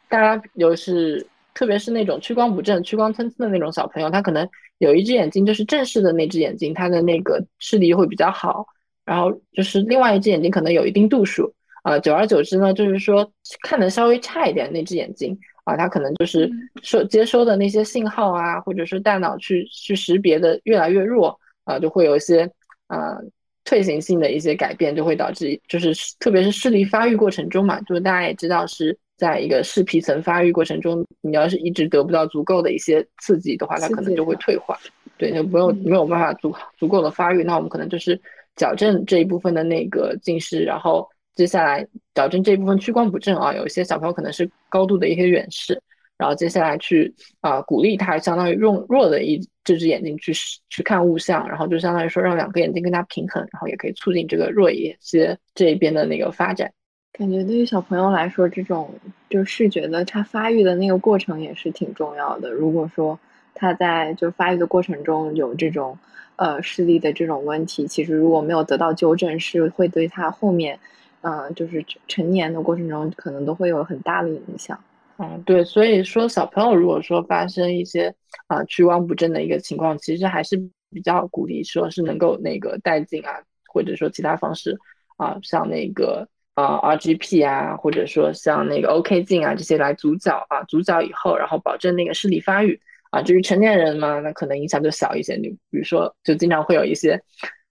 [0.08, 1.26] 大家有是，
[1.58, 8.64] 特别是那种屈光不正、屈光参差的那种小朋友，他可能有一只眼睛就是正视的那只眼睛，他的那个视力会比较好，
[9.04, 13.28] 然后就是另外一只眼睛可能有一定度数，啊，久而久之呢，就是说
[13.62, 16.52] 看的稍微差一点那只眼睛啊，他可能就是嗯。
[16.84, 22.48] 收接收的那些信号啊，或者是大脑去去识别的越来越弱啊，就会有一些
[22.86, 23.18] 啊
[23.64, 34.78] 退行性的一些改变，就会导致就是特别是视力发育过程中嘛，就是大家也知道是在一个视皮层发育过程中，你要是一直得不到足够的一些刺激的话，它可能就会退化，
[35.18, 38.18] 对，就没有嗯没有办法足足够的发育，那我们可能就是
[38.54, 45.82] 矫正这一部分的那个近视，然后接下来矫正这一部分屈光不正啊，有一些小朋友可能是高度的一些远视，
[46.16, 50.32] 然后接下来去啊、鼓励他，相当于用弱的一这只眼睛去
[50.70, 56.72] 去看物象，然后就相当于说让两个眼睛更加平衡，然后也可以促进这个弱一些这一边的那个发展。
[57.18, 58.94] 感觉对于小朋友来说，这种
[59.28, 62.52] 就视觉的他发育的那个过程也是挺重要的。
[62.52, 63.18] 如果说
[63.54, 65.98] 他在就发育的过程中有这种
[66.36, 70.78] 呃视力的这种问题，其实如果没有得到纠正，是会对他后面
[71.22, 74.78] 嗯、呃就是成年的过程中可能都会有很大的影响。
[75.16, 78.14] 嗯，对，所以说小朋友如果说发生一些
[78.46, 80.56] 啊、屈光不正的一个情况，其实还是
[80.92, 84.78] 比较鼓励说是能够那个带进啊，或者说其他方式
[85.16, 86.28] 啊，像那个
[86.60, 93.22] 啊 RGP 啊，或者说像那个 OK 镜啊这些来阻角啊，阻角以后，然后保证那个视力发育啊。
[93.22, 95.36] 至于成年人嘛，那可能影响就小一些。
[95.36, 97.20] 你比如说，就经常会有一些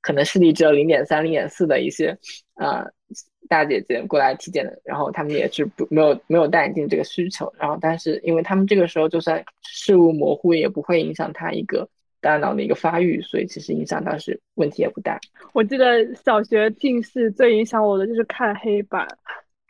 [0.02, 2.18] 可能视力只有零点三、零点四的一些
[2.56, 2.86] 啊。
[3.50, 11.88] 大姐姐过来体检的，然后他们也是不没有没有戴眼镜这个需求，然后但是因为他们这个时候就算视物模糊，也不会影响他一个
[12.22, 15.20] 大脑的一个发育，所以其实影响倒是问题也不大。
[15.54, 19.08] 我记得小学近视最影响我的就是看黑板，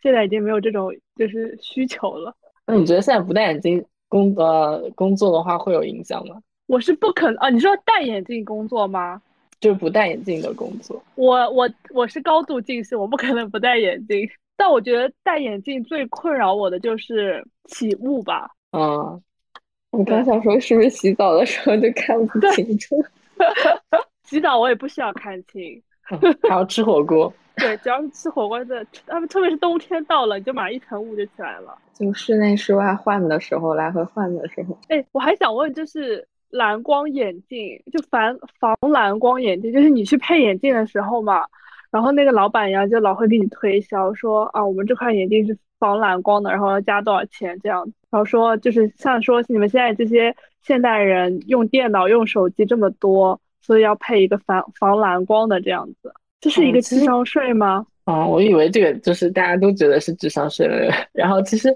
[0.02, 2.36] 现在已经没有这种就是需求了。
[2.66, 6.36] 那你觉得现在不戴眼镜工呃工作的话会有影响吗？
[6.68, 7.50] 我是不可能啊！
[7.50, 9.22] 你说戴眼镜工作吗？
[9.60, 14.30] 就是不戴眼镜的工作，我我我是高度近视，我不可能不戴眼镜。
[14.56, 18.52] 但我觉得戴眼镜最困扰我的就是起雾吧。
[18.72, 19.20] 嗯，
[19.98, 22.96] 我刚想说，是不是洗澡的时候就看不清楚？
[24.24, 25.82] 洗澡我也不需要看清，
[26.12, 31.76] 嗯还要吃火锅，对，只要是吃火锅的，他们特别是冬天到了，你就马上一层雾就起来了。
[31.96, 41.44] 就室内室外换的时候，来回换的时候，哎，我还想问，就是蓝光眼镜，就防防蓝光眼镜，就是你去配眼镜的时候嘛，
[41.90, 57.86] 然后那个老板娘就老会给你推销说啊，我们这款眼镜是防蓝光的，然后要加多少钱这样，然后说就是像说你们现在这些现代人用电脑用手机这么多，所以要配一个防防蓝光的这样子，这是一个智商税吗？
[58.06, 61.76] 啊、我以为这个就是大家都觉得是智商税了， 然后其实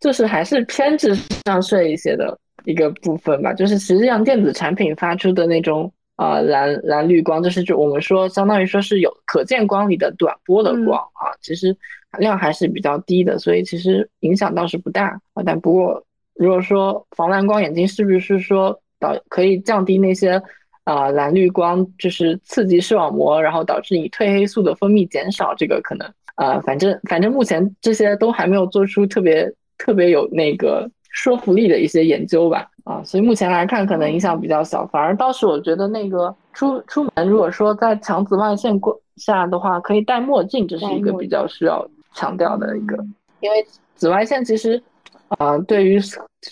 [0.00, 1.14] 就是还是偏智
[1.46, 3.52] 商税一些的一个部分吧。
[3.52, 11.76] 就是实际上电子产品发出的那种啊、蓝蓝绿光，就是就我们说相当于说是有可见光里的短波的嗯光啊，其实
[12.18, 15.42] 量还是比较低的，所以其实影响倒是不大啊。
[15.44, 16.04] 但不过
[16.34, 20.42] 如果说防蓝光眼镜是不是说导可以降低那些
[20.84, 41.86] 啊、蓝绿光就是刺激视网膜，然后导致你褪黑素的分泌减少，这个可能啊、反正反正目前这些都还没有做出特别特别有那个说服力的一些研究吧，啊，所以目前来看可能影响比较小，反而倒是我觉得那个出出门如果说在强紫外线过下的话，可以戴墨镜，这是一个比较需要
[42.18, 42.96] 强调的一个，
[43.38, 44.82] 因为紫外线其实
[45.38, 46.00] 啊、对于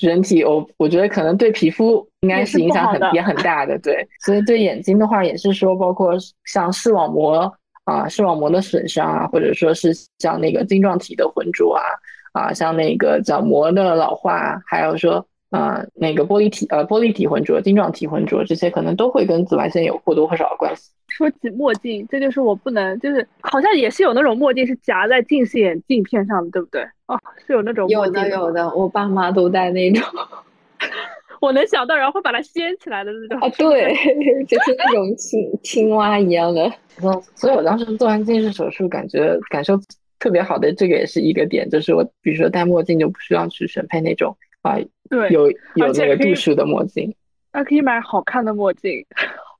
[0.01, 3.77] 人体，我我觉得可能对皮肤应该是影响很也很大的。
[3.81, 7.53] 对， 所以对眼睛的话，也是说包括像视网膜
[7.85, 11.83] 啊、视网膜的损伤啊，或者说是像那个晶状体的浑浊啊
[12.33, 15.27] 啊，像那个角膜的老化，还有说。
[15.51, 20.91] 啊，那个玻璃体呃，玻璃体浑浊、晶状体浑浊，这些可能都会跟紫外线有或多或少的关系。
[21.09, 26.83] 说起墨镜，这就是我不能，就是好像也是有那种墨镜是夹在近视眼镜片上的，对不对？
[27.07, 30.03] 哦，是有那种有的有的，我爸妈都戴那种。
[31.41, 33.41] 我能想到，然后会把它掀起来的那种。
[33.41, 33.95] 啊，对，
[34.49, 36.67] 就是那种青青蛙一样的。
[37.03, 39.79] 嗯，所以我当时做完近视手术，感觉感受
[40.19, 44.79] 特别好的，这个也是一个点，就是我比如说戴墨镜就不需要去选配那种啊。
[45.09, 47.15] 对，有有那个度数的墨镜，
[47.53, 49.05] 那可以买好看的墨镜，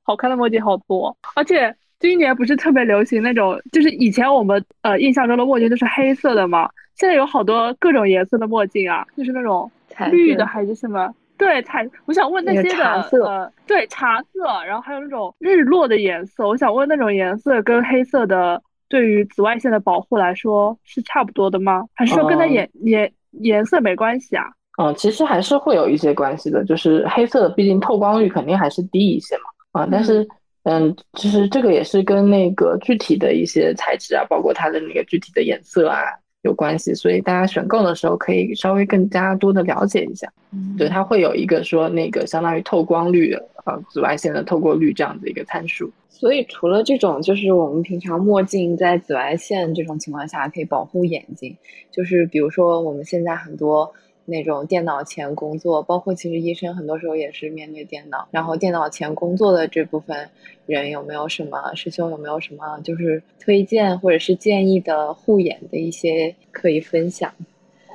[0.03, 1.15] 好看的墨镜好多。
[1.35, 9.71] 而且今年不是特别流行那种，就是以前我们呃印象中的墨镜都是黑色的嘛，现在有好多各种颜色的墨镜啊，就是那种
[10.11, 11.13] 绿的还是什么？
[11.37, 11.87] 对，彩。
[12.05, 16.45] 我想问那些的呃，对，茶色，然后还有那种日落的颜色。
[16.45, 21.85] 我想问那种颜色跟黑色的对于紫外线的保护来说是差不多的吗？
[21.93, 24.45] 还是说跟它颜颜颜色没关系啊？
[24.79, 30.27] 嗯，其实还是会有一些关系的，就是黑色毕竟透光率肯定还是低一些嘛，啊，但是，
[30.65, 36.03] 嗯，其实这个也是跟那个具体的一些材质啊，包括它的那个具体的颜色啊
[36.43, 40.31] 有关系，所以大家选购的时候可以稍微更加多的了解一下，
[40.77, 43.33] 对，它会有一个说那个相当于透光率
[43.65, 45.91] 呃，紫外线的透过率这样的一个参数。
[46.07, 51.57] 所以除了这种，就是我们平常墨镜在紫外线这种情况下可以保护眼睛，
[51.91, 53.91] 就是比如说我们现在很多。
[54.29, 60.29] 那种电脑前工作，包括其实医生很多时候也是面对电脑，然后电脑前工作的这部分
[60.65, 67.31] 人有没有什么师兄有没有什么就是推荐或者是建议的护眼的一些可以分享？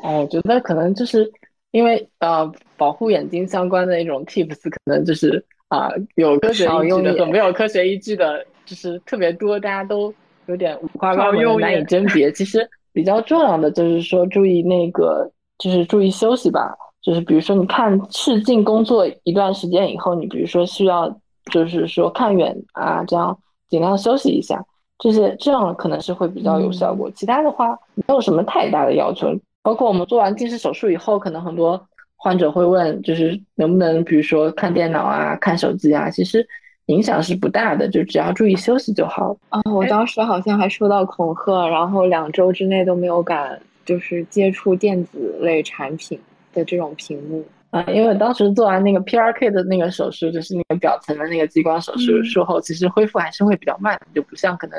[0.02, 1.30] 哦，我觉得可能就是
[1.70, 10.12] 因为呃保护眼睛相关的一种 tips 可能就是啊有科学依据的和没有科学依据的，就是特别多，大家都
[10.46, 12.32] 有点五花八门难以甄别。
[12.32, 15.30] 其实比较重要的就是说注意那个。
[15.62, 21.08] 就是注意休息吧，就是比如说你看视镜工作一段时间以后，你比如说需要
[21.52, 24.60] 就是说看远啊，这样尽量休息一下，
[24.98, 27.08] 这些这样可能是会比较有效果。
[27.14, 29.28] 其他的话没有什么太大的要求，
[29.62, 31.80] 包括我们做完近视手术以后，可能很多
[32.16, 36.44] 患者会问，就是能不能比如说看电脑啊、看手机啊，其实
[36.86, 39.36] 影响是不大的，就只要注意休息就好。
[39.50, 43.60] 啊，我当时好像还受到恐吓，然后两周之内都没有敢。
[43.84, 46.18] 就是接触电子类产品
[46.52, 54.78] 的这种屏幕啊，因为当时做完那个 PRK 的那个手术，就是那个表层的那个激光手术术后，其实恢复还是会比较慢，就不像可能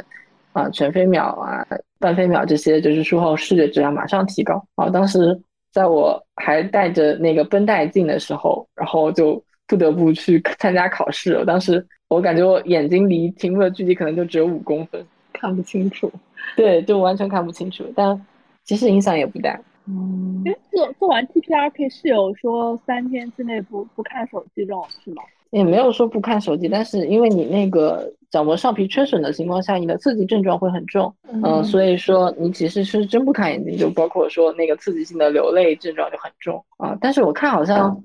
[0.51, 1.65] 啊全飞秒啊、
[1.97, 4.63] 半飞秒这些，就是术后视觉质量马上提高。
[4.75, 5.35] 啊，当时
[5.71, 11.33] 在我还戴着那个绷带镜的时候，然后就不得不去参加考试。
[11.33, 16.11] 我当时我感觉我眼睛离屏幕的距离可能就只有五公分，看不清楚。
[16.55, 18.23] 对，就完全看不清楚，但。
[18.65, 19.59] 其实影响也不大。
[19.87, 25.21] 嗯，做做完 T P R K 是有说三天之内不不看手机这种是吗？
[25.51, 36.97] 也没有说不看手机，但是因为你那个角膜上皮缺损的情况下，你的刺激症状会很重，嗯，所以说你其实是睁不开眼睛，就包括说那个刺激性的流泪症状就很重啊。
[36.99, 38.01] 但是我看好像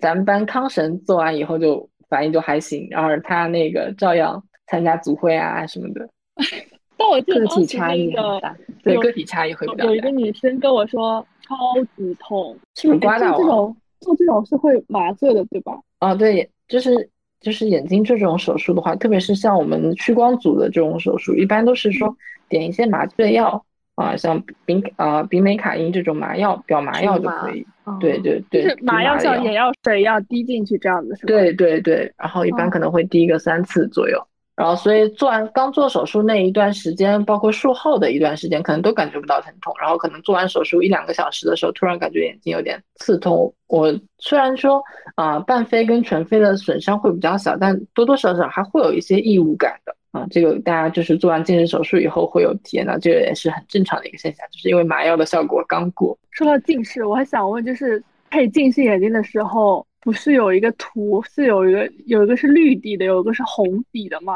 [0.00, 6.08] 咱们班康神做完以后就反应就还行，然后他那个照样参加组会啊什么的。
[6.96, 9.84] 但我记得个体差异很大，对个体差异会比较大。
[9.84, 11.56] 有一个女生跟我说超
[11.96, 15.72] 级痛，是不是刮到这种做这种是会麻醉的，对吧？
[15.98, 22.16] 啊，对，就是就是眼睛这种手术的话，特别是像我们屈光组的这种手术，一般都是说
[22.48, 23.64] 点一些麻醉药
[23.96, 27.66] 啊，像丙啊丙美卡因这种麻药、表麻药就可以。
[28.00, 31.28] 对对对，就是麻药像眼药水一样滴进去这样子是吧？
[31.28, 34.18] 对对对，然后一般可能会滴个三次左右。
[34.56, 39.74] 然后，所以做完刚做手术那一段时间，包括术后的一段时间，可能都感觉不到疼痛。
[39.80, 43.52] 然后，可能做完手术一两个小时的时候，突然感觉眼睛有点刺痛。
[43.66, 44.80] 我虽然说
[45.16, 50.24] 啊，半飞跟全飞的损伤会比较小，但多多少少还会有一些异物感的啊。
[50.30, 56.16] 这个大家就是做完近视手术以后会有体验到，这个也是很正常的一个现象，就是因为麻药的效果刚过。
[56.30, 58.00] 说到近视，我还想问，就是
[58.30, 59.84] 配近视眼镜的时候。
[60.04, 64.34] 不是有一个图，是有一个有一个是绿底的，有一个是红底的嘛？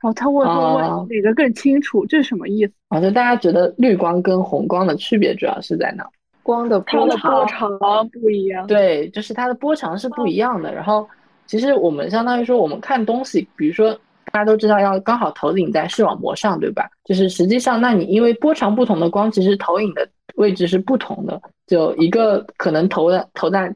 [0.00, 2.72] 然后他问问哪个更清楚，这是什么意思？
[2.88, 6.08] 啊，就大家觉得绿光跟红光的区别主要是在哪？
[6.42, 7.06] 光的波
[7.46, 8.66] 长不一样。
[8.66, 10.74] 对，就是它的波长是不一样的。
[10.74, 11.06] 然后
[11.44, 13.92] 其实我们相当于说，我们看东西，比如说
[14.32, 16.88] 大家都知道要刚好投影在视网膜上，对吧？
[17.04, 21.38] 就是实际上，那你因为波长不同的光，其实投影的位置是不同的。
[21.66, 23.70] 就一个可能投的投在。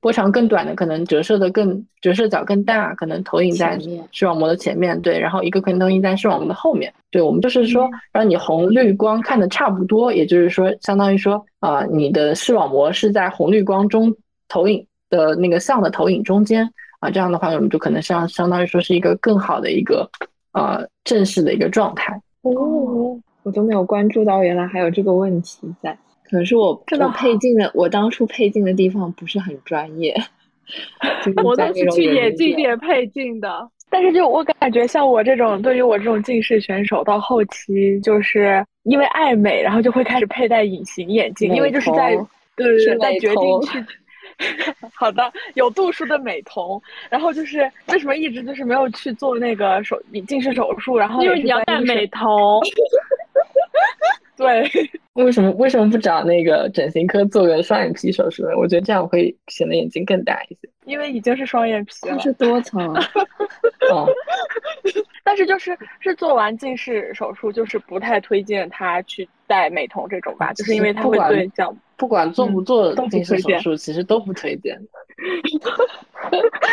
[0.00, 3.78] 波长更短的可能折射的更折射角更大，可能投影在
[4.10, 6.92] 视网膜的前面，对，然后一个可能投影在视网膜的后面。
[7.10, 14.14] 对，我们就是说嗯让你红绿光看的差不多，也就是说，相当于说啊、你的视网膜是在红绿光中
[14.48, 16.68] 投影的那个像的投影中间
[17.00, 20.10] 啊，这样的话我们就可能相相当于说是一个更好的一个
[20.52, 22.20] 呃正式的一个状态。
[22.42, 25.96] 哦，我都没有关注到，原来还有这个问题在。
[26.34, 30.12] 可能是我我真的配镜的，我当初配镜的地方不是很专业，
[31.24, 33.70] 就是 我都是在那种去眼镜店配镜的。
[33.88, 42.16] 但是就我感觉，像我这种对于我这种近视选手，到后期就是因为爱美，然后就会开始佩戴隐形眼镜，因为就是在
[42.56, 43.78] 对对对，在决定去。
[44.92, 52.26] 好的，有度数的美瞳，然后就是为什么一直就是没有去做那个手近视手术，然后因为你要戴美瞳，
[54.36, 54.68] 对，
[55.14, 58.50] 为什么为什么不找那个整形科做个双眼皮手术呢？
[58.56, 60.68] 我觉得这样会显得眼睛更大一些。
[60.84, 62.92] 因为已经是双眼皮了，它是多层，
[63.90, 64.06] 哦，
[65.24, 74.78] 但是就是是做完近视手术，就是不太推荐他去戴美瞳这种吧，就是因为他会不管对角不管做不做近视手术，其实都不推荐。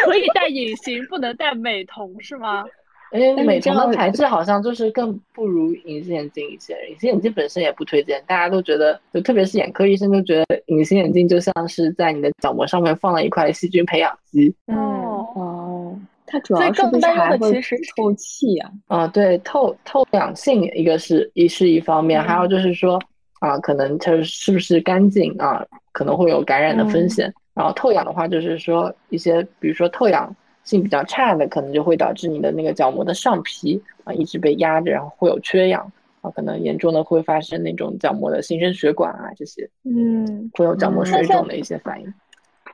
[0.05, 2.65] 可以戴隐形，不能戴美瞳是吗？
[3.13, 14.53] 因为美瞳的材质好像就是更不如隐形眼镜一些，隐形眼镜本身也不推荐，大家都觉得，就特别是眼科医生都觉得隐形眼镜就像是在你的角膜上面放了一块细菌培养基。
[14.67, 18.71] 哦，哦，它主要是不是更担忧还会的其实是透气啊？
[18.87, 22.97] 啊，对，透透氧性一个是一是一方面，还有嗯就是说
[23.39, 27.33] 啊，可能它是不是干净啊，可能会有感染的风嗯险。
[27.53, 30.33] 然后透氧的话，就是说一些比如说透氧
[30.63, 35.91] 性比较差的，可能就会导致你的那个角膜的上皮啊一直被压着，然后会有缺氧
[36.21, 42.13] 啊，可能严重的会发生那种角膜的新生血管啊这些，嗯，会有角膜嗯水肿的一些反应。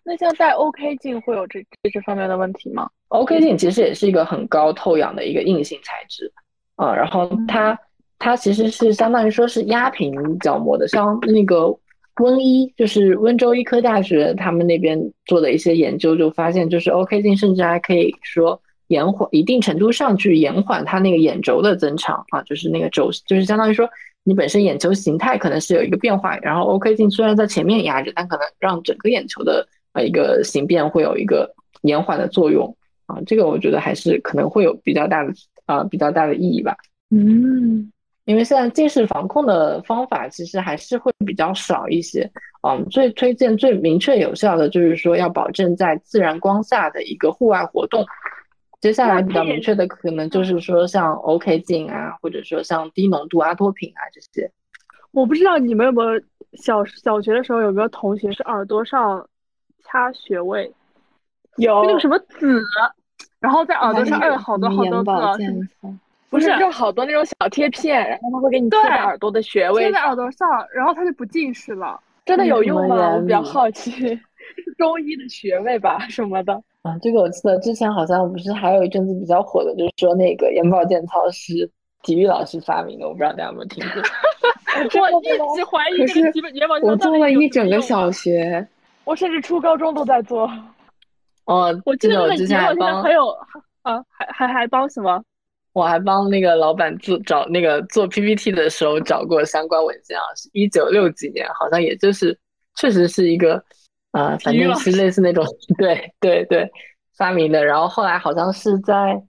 [0.04, 6.32] 那像戴 OK 镜会有这这这方面的问题吗？OK 镜其实也是一个很高透氧的一个硬性材质
[6.76, 7.78] 啊，然后它
[8.18, 11.78] 它其实是相当于说是压平角膜的，像那个
[12.20, 23.90] 温医，就是温州医科大学他们那边做的一些研究就发现，就是 OK 镜甚至还可以说延缓一定程度上去延缓它那个眼轴的增长啊，就是那个轴，就是相当于说
[24.24, 32.76] 你本身眼球形态可能是有一个变化，然后 OK 镜虽然在前面压着，但可能让整个眼球的呃一个形变会有一个延缓的作用。
[33.06, 35.32] 啊，这个我觉得还是可能会有比较大的
[35.66, 36.76] 啊、比较大的意义吧。
[37.10, 37.90] 嗯，
[38.28, 42.30] 因为现在近视防控的方法其实还是会比较少一些。
[42.68, 48.06] 嗯，最推荐、最明确有效的就是说要保证在自然光下的一个户外活动。
[48.82, 54.52] 接下来比较明确的可能就是说像 OK 镜啊，或者说像低浓度阿托品啊这些。
[55.12, 56.22] 我不知道你们有没有
[56.62, 59.26] 小小学的时候有没有同学是耳朵上
[59.86, 60.70] 掐穴位，
[61.56, 62.62] 有那个什么紫，
[63.40, 65.38] 然后在耳朵上按了好多好多个，
[66.30, 72.00] 不是就好多那种小贴片，然后他会给你贴耳朵的穴位贴在，耳朵上，然后它就不近视了。
[72.26, 73.16] 真的有用吗？
[73.16, 76.54] 我比较好奇， 是中医的穴位吧什么的。
[76.82, 81.70] 啊，这个我记得之前好像不是还有一阵子比较火的，就是说那个眼保健操是
[82.04, 84.02] 体育老师发明的，我不知道大家有没有听过。
[85.02, 88.68] 我一直怀疑是这个基本眼保健我做了一整个小学，
[89.06, 90.50] 我甚至初高中都在做。
[91.46, 93.30] 哦，我记得我之前眼保健操还有
[93.84, 95.24] 啊，还还还帮什么？
[95.78, 102.36] 我还帮那个老板做找那个做 PPT 的时候找过相关文件啊，是一九六几年，好像也就是
[102.76, 103.64] 确实是一个
[104.14, 105.46] 呃，反正是类似那种
[105.78, 106.68] 对对对
[107.16, 107.64] 发明的。
[107.64, 109.22] 然后后来好像是在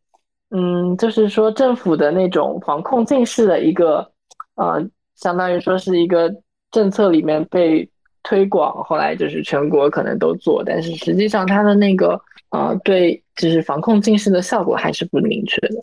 [0.51, 4.11] 嗯，就是说政府的那种防控近视的一个
[4.55, 4.83] 呃，
[5.17, 6.35] 相当于说是一个
[6.71, 7.87] 政策里面被
[8.23, 12.19] 推广，后来就是全国可能都做，但是实际上它的那个
[12.53, 15.77] 呃对就是防控近视的效果还是不明确的。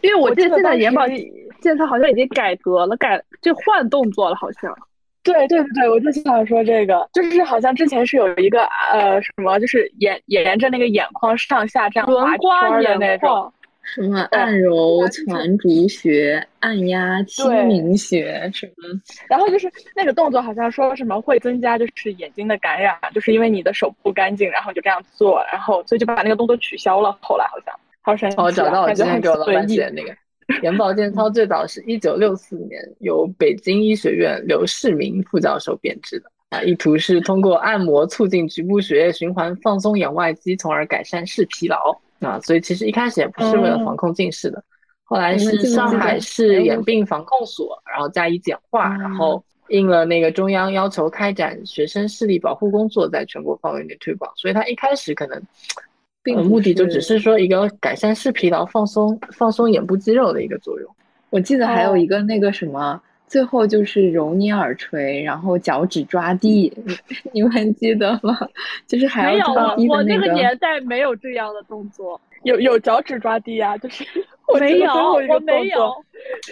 [0.00, 1.14] 因为我记得现在眼保时
[1.60, 4.74] 健操好像已经改革了，改就换动作了，好像。
[5.22, 13.28] 对对对对，我就想说这个，就是好像之前是有一个呃什么，就是沿沿着那个眼眶上下这样轮划刮眼那种。
[13.28, 27.16] 眶，什么按揉、就是攒竹穴、按压、清明穴什么，然后就是那个动作好像说什么会增加就是眼睛的感染，就是因为你的手不干净，然后就这样做，然后所以就把那个动作取消了。
[27.20, 27.72] 后来好像
[28.02, 30.14] 好神奇、啊，哦，找到我之前给我老板写的那个
[30.62, 42.38] 眼保健操，最早是一九六四年由北京医学院刘世民副教授编制的啊，意图是通过按摩促进局部血液循环，放松眼外肌，从而改善视疲劳啊。
[42.40, 44.62] 所以其实一开始也不是为了防控近视的，
[45.04, 54.30] 后来是上海市眼病防控所，然后加以简化，然后应了那个中央要求开展学生视力保护工作，在全国范围内推广。
[54.36, 55.42] 所以它一开始可能，呃
[56.22, 60.88] 并不目的就只是说一个改善视疲劳、放松放松眼部肌肉的一个作用。
[61.30, 66.96] 我记得还有哦一个那个什么，最后就是揉捏耳垂，然后脚趾抓地，你
[67.40, 68.36] 你们记得吗？
[68.86, 70.14] 就是还有要抓地我的个。
[70.14, 74.04] 那个年代没有这样的动作，有有脚趾抓地呀、就是
[74.46, 75.92] 我没有，记得最后一个我没有。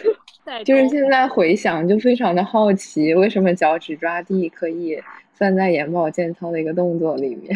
[0.42, 4.98] 代就是现在回想，就非常的好奇，为什么脚趾抓地可以
[5.34, 7.54] 算在眼保健操的一个动作里面？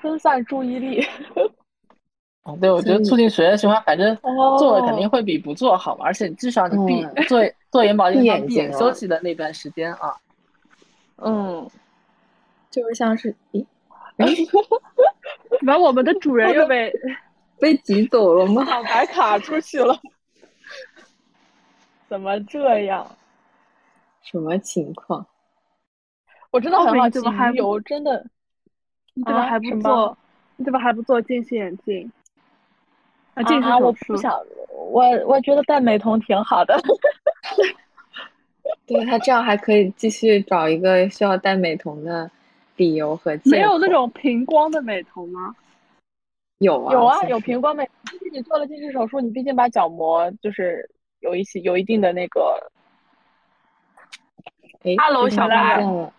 [0.00, 1.04] 分散注意力。
[2.42, 7.40] 哦，对，我觉得促进血液循环，反正 哦做了肯定会比不做好嘛，而且至少你闭嗯做
[7.70, 10.16] 做眼保健操闭眼休息的那段时间啊，
[11.18, 11.68] 嗯，
[12.70, 13.64] 就是像是，咦，
[15.58, 16.90] 怎么我们的主人又被
[17.58, 18.64] 被挤走了吗？
[18.64, 19.94] 厂牌卡出去了，
[22.08, 23.06] 怎么这样？
[24.22, 25.26] 什么情况？
[26.50, 28.26] 我真的很好奇奥美你怎么还，不油真的
[29.20, 30.16] 你怎么还不做？
[30.56, 32.10] 你怎么还不做近视眼镜？
[33.34, 34.14] 啊，近视啊，我手术。
[34.14, 34.32] 不想，
[34.72, 36.80] 我我觉得戴美瞳挺好的。
[38.86, 42.30] 对他这样还可以继续找一个需要戴美瞳的
[42.76, 43.56] 理由和借口。
[43.56, 45.54] 没有那种平光的美瞳吗？
[46.58, 50.88] 有啊有啊，有平光美，但是你做了近视手术，你毕竟把角膜就是
[51.20, 52.70] 有一些有一定的那个，
[54.82, 56.10] 哎 Hello，师兄出小白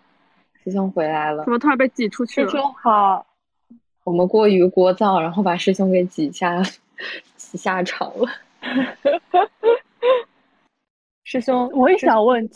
[0.63, 1.51] 师兄回来了怎。
[1.51, 2.49] 么突然被挤出去了？
[2.49, 3.25] 师兄好，
[4.03, 6.61] 我们过于聒噪，然后把师兄给挤下
[7.35, 8.27] 挤下场了。
[11.23, 12.47] 师兄，我也想问，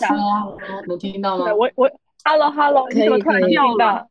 [0.88, 1.54] 能听到吗对？
[1.54, 1.90] 我我
[2.24, 4.08] ，hello hello，可你怎么突然以可以掉了？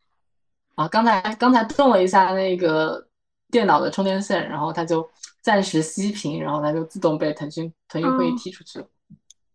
[0.75, 3.07] 啊，刚才刚才动了一下那个
[3.51, 5.09] 电脑的充电线，然后它就
[5.41, 8.87] 暂时熄屏，然后它就自动被腾讯腾讯会议哦踢出去了。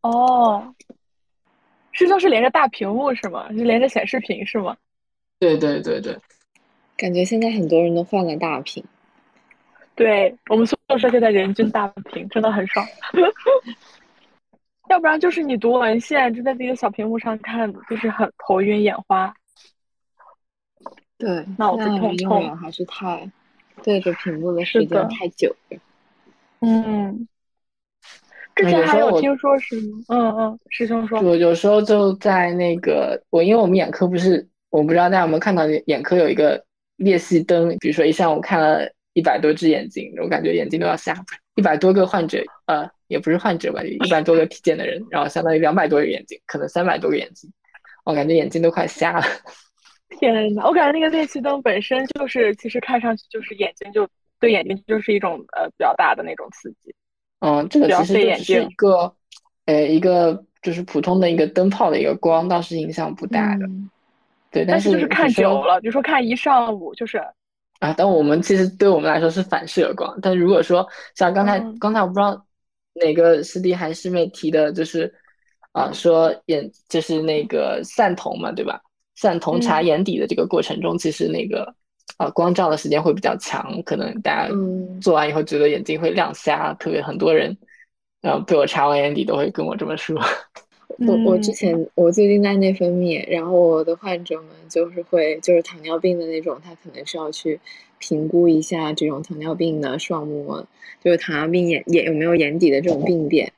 [0.02, 0.74] 哦，
[2.00, 3.50] 师兄是连着大屏幕是吗？
[3.50, 4.74] 是连着显示屏是吗？
[5.38, 6.18] 对对对对，
[6.95, 8.82] 感觉现在很多人都换了大屏。
[9.95, 12.88] 对我们宿舍现在人均大屏，真的很爽。
[14.89, 19.36] 要不然就是你读文献就在自己的小屏幕上看，就是很头晕眼花。
[21.18, 23.30] 对，脑子痛痛还是太
[23.84, 25.78] 对着屏幕的是的时间太久了。
[26.62, 27.28] 嗯，
[28.60, 36.64] 之嗯前还有听说是吗，嗯嗯，师兄说，我有时候就在那个我，因为我们眼科不是，我不知道大家有没有看到，眼科有一个
[36.97, 41.16] 裂隙灯，比如说一下午看了一百多只眼睛，我感觉眼睛都要瞎，
[41.55, 47.49] 一百多个患者，呃，也不是患者吧，一百多个体检的人，然后相当于两百多个眼睛，可能三百多个眼睛，
[48.03, 49.26] 我感觉眼睛都快瞎了。
[50.20, 54.07] 天呐，我感觉那个裂隙灯本身就是，其实看上去就是眼睛就
[54.39, 56.93] 对眼睛就是一种呃比较大的那种刺激。
[57.40, 59.14] 嗯，这个其实就只是一镜个，
[59.66, 63.66] 呃，一个就是普通的一个灯泡的一个光，倒是影响不大的。
[63.66, 63.90] 嗯
[64.52, 67.20] 对，但是就是看久了，比如说看一上午，就是
[67.80, 70.84] 啊，但我们其实对我们来说是反射光，但如果说
[71.14, 72.44] 像刚才、嗯刚才我不知道
[72.96, 75.14] 哪个师弟还是师妹提的，就是
[75.72, 78.82] 啊说眼就是那个散瞳嘛，对吧？
[79.16, 81.72] 散瞳查嗯眼底的这个过程中，其实那个
[82.18, 87.55] 啊光照的时间会比较长，可能大家嗯做完以后觉得眼睛会亮瞎，特别很多人，
[88.22, 90.20] 然后被我查完眼底都会跟我这么说。
[91.07, 97.57] 我我之嗯前我最近在内分泌，然后我的患者们就是会就是糖尿病的那种，他可能是要去
[97.99, 100.66] 评估一下这种糖尿病的双膜，
[101.01, 103.49] 就是糖尿病眼眼有没有眼底的这种病变，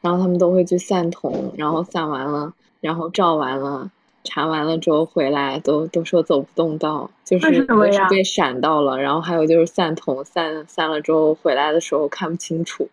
[0.00, 3.90] 然后他们都会去散瞳，然后散完了，然后照完了。
[4.26, 12.86] 查完了之后回来都都说走不动道，就是为什么呀一个是被闪到了，然后还有就是散瞳散散了之后回来的时候看不清楚，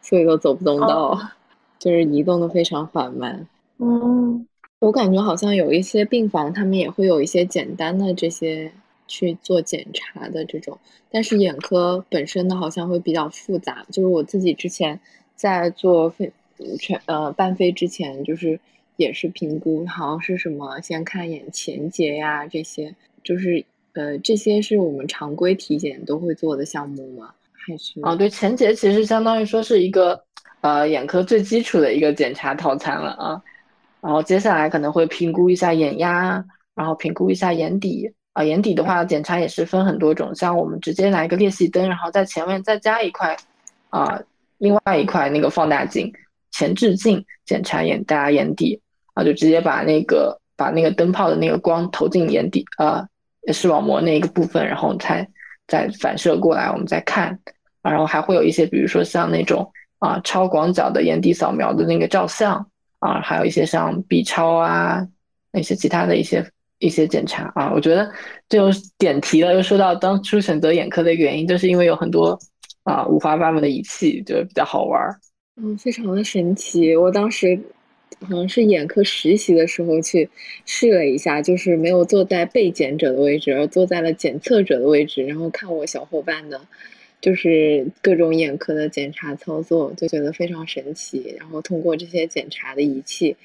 [0.00, 1.10] 所以都走不动道。
[1.10, 1.20] 哦
[1.76, 3.46] 就是移动的非常缓慢。
[3.78, 4.46] 嗯
[4.78, 8.72] 我感觉好像有一些病房，他们也会有一些简单的这些
[9.06, 10.78] 去做检查的这种，
[11.10, 13.84] 但是眼科本身的好像会比较复杂。
[13.90, 14.98] 就是我自己之前
[15.34, 16.32] 在做飞
[16.78, 18.58] 全呃半飞之前，就是
[18.96, 23.64] 也是评估，好像是什么先看眼前节呀这些，就是
[23.94, 27.30] 呃这些是我们常规体检都会做的项目吗？
[27.52, 30.22] 还是啊，对，前节其实相当于说是一个
[30.60, 33.42] 呃眼科最基础的一个检查套餐了啊，
[34.00, 43.34] 然后接下来可能会评估一下眼压，然后评估一下眼底啊，眼底的话检查也是分很多种，像我们直接来一个裂隙灯，然后在前面再加一块
[43.88, 44.20] 啊，
[44.58, 46.12] 另外一块那个放大镜
[46.50, 48.80] 前置镜检查眼大家眼底
[49.14, 53.06] 啊，就直接把那个把那个灯泡的那个光投进眼底啊
[53.52, 55.26] 视网膜那个部分，然后才
[55.66, 57.38] 再反射过来，我们再看。
[57.82, 62.66] 啊然后还会有一些，比如说像那种啊超广角的眼底扫描的那个照相
[62.98, 65.06] 啊，还有一些像 B 超啊，
[65.52, 67.70] 那些其他的一些一些检查啊。
[67.74, 68.10] 我觉得
[68.48, 72.38] 这就点题了，又说到当初选择眼科的原因，就是因为有很多
[72.84, 75.20] 啊五花八门的仪器，就比较好玩儿。
[75.56, 76.96] 嗯，非常的神奇。
[76.96, 77.60] 我当时
[78.24, 80.28] 好像是眼科实习的时候去
[80.64, 86.60] 试了一下，就是没有坐在被检者的位置，而坐在了检测者的位置，然后看我小伙伴的，
[87.20, 91.34] 就是各种眼科的检查操作，就觉得非常神奇。
[91.38, 93.36] 然后通过这些检查的仪器，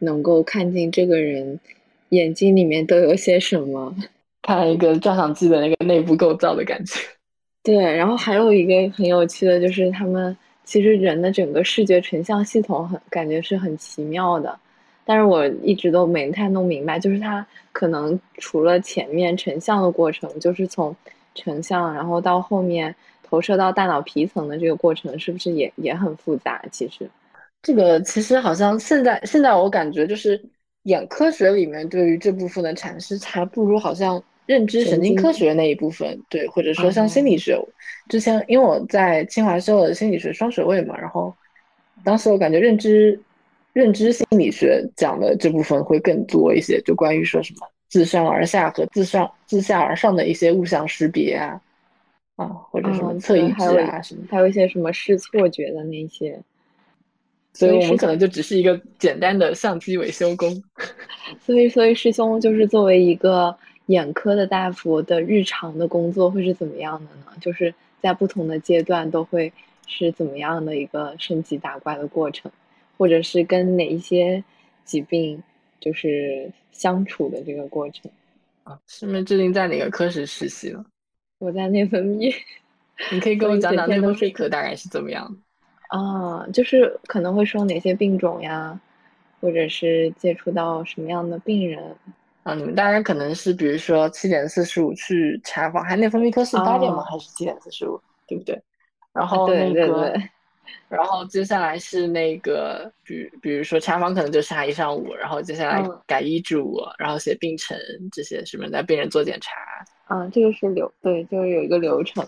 [0.00, 1.60] 能够看进这个人
[2.08, 3.94] 眼睛里面都有些什么。
[4.42, 6.98] 看一个照相机的那个内部构造的感觉。
[7.62, 14.58] 对，然后还有一个很有趣的就是他们其实人的整个视觉成像系统很感觉是很奇妙的，
[15.04, 20.94] 但是我一直都没太弄明白，就是它可能除了前面成像的过程，就是从
[21.34, 26.62] 成像然后到后面投射到大脑皮层的这个过程，是不是也也很复杂？
[26.70, 27.08] 其实，
[27.62, 30.40] 这个其实好像现在现在我感觉就是
[30.84, 34.22] 眼科学里面对于这部分的阐释，还不如好像
[34.52, 37.58] 认知神经科学那一部分，对，或者说像心理学。
[38.08, 41.34] 之前因为我在清华修了心理学双学位嘛，然后
[42.04, 43.18] 当时我感觉认知
[43.72, 51.60] 认知心理学讲的这部分会更多一些，就关于说什么自上而下和自上自下而上的一些物象识别啊，
[52.36, 54.20] 啊或者什么嗯侧意志对还有啊什么。
[54.30, 56.38] 还有一些什么视错觉的那些。
[57.54, 60.50] 所以我们可能就只是一个简单的相机维修工。
[61.44, 63.54] 所以，所以师兄就是作为一个
[63.86, 67.36] 眼科的大夫的日常的工作会是怎么样的呢？
[67.40, 69.52] 就是在不同的阶段都会
[69.86, 72.50] 是怎么样的一个升级打怪的过程，
[72.96, 74.42] 或者是跟哪一些
[74.84, 75.42] 疾病
[75.80, 78.10] 就是相处的这个过程。
[78.62, 80.84] 啊，师妹最近在哪个科室实习了？
[81.38, 82.32] 我在内分泌
[83.10, 85.98] 你可以跟我讲讲内分泌科大概是怎么样的？
[85.98, 88.80] 啊，就是可能会说哪些病种呀，
[89.40, 91.96] 或者是接触到什么样的病人。
[92.42, 96.98] 啊，你们大概可能是比如说七点四十五去查房，还内分泌科是八点吗？
[96.98, 98.00] 哦还是七点四十五？
[98.26, 98.60] 对不对？
[99.12, 100.30] 然后对对那个，对
[100.88, 107.76] 然后接下来是那个，比比如说查房可能就查一上午，然后接下来嗯改医嘱，然后写病程
[108.10, 109.60] 这些，是不是来病人做检查？
[110.06, 112.26] 啊，这个是流，对，就是有一个流程。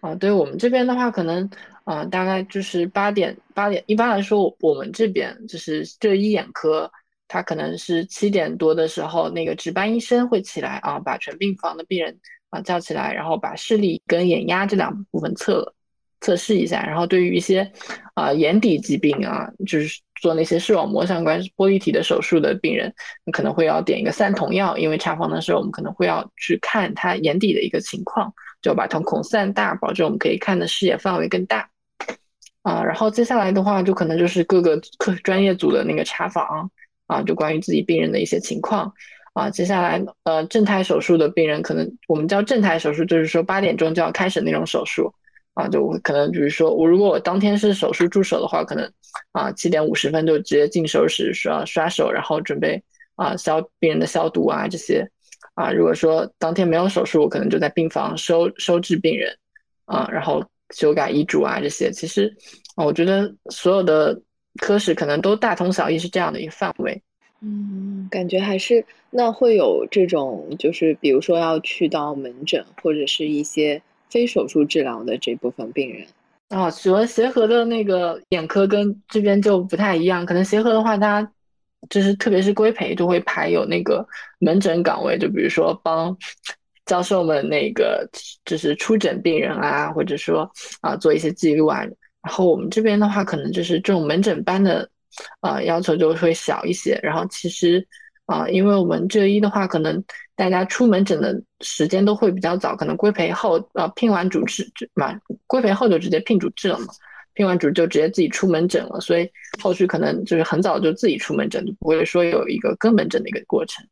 [0.00, 1.48] 啊，对我们这边的话，可能
[1.84, 3.82] 啊、大概就是八点八点。
[3.86, 6.90] 一般来说，我我们这边就是这一眼科，
[7.28, 12.18] 他可能是七点多的时候，那个值班医生会起来啊，把全病房的病人
[12.50, 15.74] 啊叫起来，然后把视力跟眼压这两部分测
[16.20, 16.84] 测试一下。
[16.86, 17.70] 然后对于一些
[18.14, 22.92] 啊眼底疾病啊，就是做那些视网膜相关玻璃体的手术的病人，
[23.32, 28.32] 可能会要点一个散瞳药，因为查房的时候我们可能会要去看他眼底的一个情况。
[28.62, 31.68] 就把瞳孔散大，保证我们可以看的视野范围更大。
[32.62, 36.68] 啊，然后接下来的话，就可能就是各个科专业组的那个查房
[37.06, 38.92] 啊，就关于自己病人的一些情况
[39.34, 39.50] 啊。
[39.50, 45.12] 接下来呃，正态手术的病人，可能我们叫正态手术，就是说八点钟就要开始那种手术
[45.54, 48.90] 啊，就我可能比如说我如果我当天是手术助手的话，可能
[49.32, 52.82] 啊七点五十分就直接进手术室刷刷手，然后准备
[53.14, 55.08] 啊消病人的消毒啊这些。
[55.54, 59.34] 啊，如果说当天没有手术，我可能就在病房收收治病人，
[59.86, 60.44] 啊，然后
[60.74, 61.90] 修改医嘱啊这些。
[61.90, 62.30] 其实，
[62.74, 64.20] 啊，我觉得所有的
[64.56, 67.02] 科室可能都大同小异，是这样的一个范围。
[67.42, 76.06] 嗯，感觉还是那会有这种，就是比如说要去到门诊或者是一些非手术治疗的这部分病人。
[76.48, 81.30] 啊，主要协和的那个眼科跟这边就不太一样，可能协和的话，它
[81.90, 84.06] 就是特别是规培就会排有那个
[84.38, 86.16] 门诊岗位，就比如说帮
[86.86, 88.08] 教授们那个
[88.44, 90.50] 就是出诊病人啊，或者说
[90.80, 91.84] 啊做一些记录啊。
[92.26, 94.90] 然后我们这边的话，可能就是这种门诊班的
[95.38, 96.98] 啊要求就会小一些。
[97.00, 97.86] 然后其实
[98.24, 100.02] 啊，因为我们浙一的话，可能
[100.34, 105.16] 大家出门诊的时间都会比较早，可能规培后啊聘完主治嘛，
[105.46, 106.86] 规培后就直接聘主治了嘛。
[107.34, 109.30] 聘完主就直接自己出门诊了，所以
[109.62, 113.86] 后续可能就是很早就自己出门诊，就不会说有一个跟门诊的一个过程。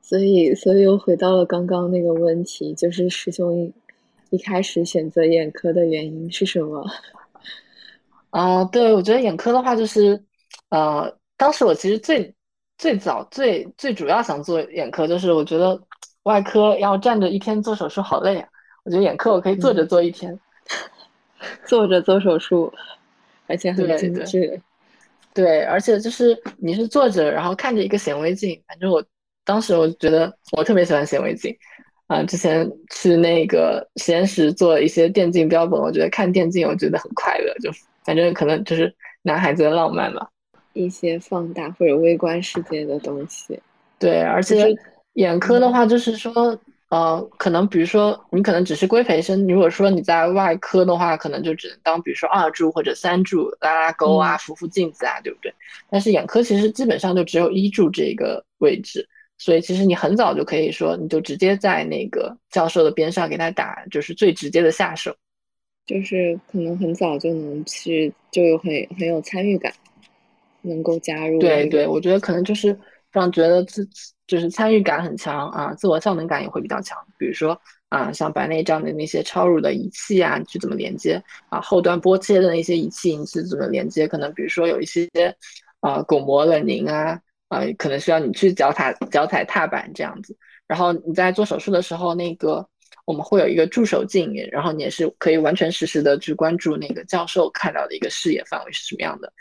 [0.00, 3.72] 所以，所以又回到了刚刚那个问题，就是师兄一
[4.30, 6.84] 一开始选择眼科的原因是什么？
[8.32, 10.20] 啊、对，我觉得眼科的话，就是
[10.70, 12.34] 呃，当时我其实最
[12.78, 15.80] 最早最最主要想做眼科，就是我觉得
[16.24, 18.48] 外科要站着一天做手术好累啊，
[18.84, 20.36] 我觉得眼科我可以坐着做一天。
[21.66, 22.72] 坐着做手术，
[23.48, 24.60] 而且很对对精致。
[25.34, 29.02] 对，而且就是你是坐着，然后看着一个显微镜，反正我
[29.44, 31.52] 当时我觉得我特别喜欢显微镜，
[32.06, 37.70] 啊、之前去那个实验室做一些电竞标本，我觉得看电竞我觉得很快乐，就
[38.04, 40.28] 反正可能就是男孩子的浪漫吧。
[40.74, 43.60] 一些放大或者微观世界的东西。
[43.98, 44.74] 对，而且
[45.14, 55.52] 眼科的话，就是说，呃，可能比如说你可能只是规培生，如果说你在外科的话，可能就只能当比如说二柱或者三柱，拉拉钩啊，扶扶镜子啊，对不对？
[55.90, 65.14] 但是眼科其实基本上就只有一柱这个位置，所以其实你很早就可以说，你就直接在那个教授的边上给他打，就是最直接的下手。
[65.86, 69.72] 就是可能很早就能去，就有很很有参与感，
[70.62, 72.78] 能够加入对对，我觉得可能就是
[73.10, 73.88] 让觉得自
[74.26, 76.96] 就是参与感很强啊，自我效能感也会比较强。
[77.18, 81.60] 比如说啊，像白内障的那些超乳的仪器啊，你去怎么连接啊？
[81.60, 84.08] 后端波切的那些仪器你去怎么连接？
[84.08, 85.06] 可能比如说有一些
[85.80, 90.34] 啊巩膜冷凝啊啊，可能需要你去脚踩脚踩踏板这样子。
[90.66, 92.66] 然后你在做手术的时候，那个
[93.04, 99.32] 我们会有一个助手镜，然后你也是可以完全实时的去关注那个教授看到的一个视野范围是什么样的。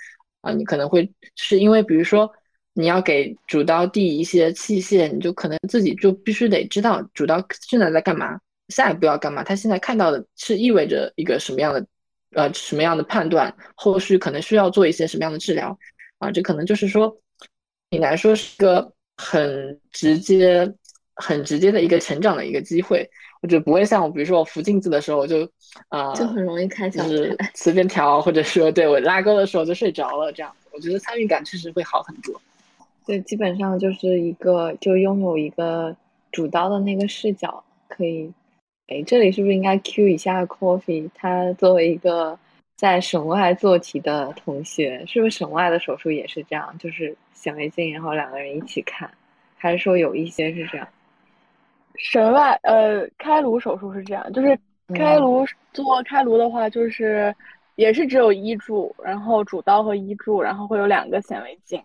[0.41, 2.32] 啊，你可能会是因为比如说
[2.74, 8.39] 你要给主刀递一些器械，你就可能自己就必须得知道主刀现在在干嘛，
[8.70, 11.86] 下一步要干嘛，他现在看到的是意味着一个什么样的
[12.32, 15.78] 呃什么样的判断，后续可能需要做一些什么样的治疗
[16.18, 17.16] 啊，这可能就是说
[17.91, 20.74] 你来说是个很直接、
[21.14, 23.07] 很直接的一个成长的一个机会。
[23.42, 25.48] 我觉得不会像我，比如说我扶镜子的时候，我就
[25.89, 27.52] 啊、就很容易开小就是差。
[27.56, 32.39] 随便调，或者说对我拉钩的时候就睡着了，这样我觉得参与感确实会好很多。
[33.06, 35.96] 对，基本上就是一个就拥有一个
[36.32, 38.32] 主刀的那个视角，可以。
[38.88, 41.10] 哎，这里是不是应该 Q 一下 Coffee？
[41.16, 42.38] 他作为一个
[42.76, 46.76] 在省外做题的同学，是不是省外的手术也是这样？
[46.78, 49.10] 就是显微镜，然后两个人一起看，
[49.58, 50.88] 还是说有一些是这样？
[52.04, 54.58] 神外呃开颅手术是这样，就是
[54.95, 57.34] 开颅做开颅的话，就是
[57.76, 61.82] 也是只有一柱，然后主刀和一柱，然后会有两个显微镜，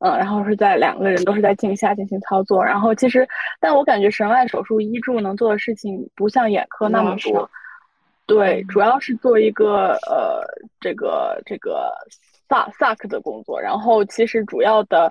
[0.00, 2.62] 嗯，然后是在两个人都是在镜下进行操作。
[2.64, 3.26] 然后其实，
[3.60, 7.50] 但我感觉神外手术一柱能做的事情不像眼科那么多少，
[8.26, 10.42] 对，主要是做一个呃
[10.80, 11.92] 这个这个
[12.48, 15.10] 萨萨克的工作，然后其实主要的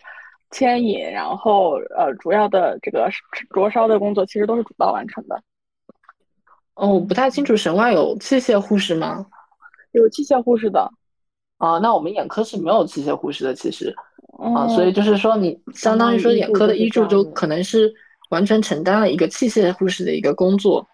[0.52, 3.10] 牵引，然后呃主要的这个
[3.52, 5.41] 灼烧的工作，其实都是主刀完成的。
[6.76, 9.26] 哦，我不太清楚神外有器械护士吗？
[9.91, 10.91] 有器械护士的，
[11.58, 13.93] 啊，那我们眼科是没有器械护士的，其实
[14.38, 17.93] 啊，嗯，所以就是说你相当于说眼科的医助就可能是
[18.30, 20.88] 完全承担了一个器械护士的一个工作。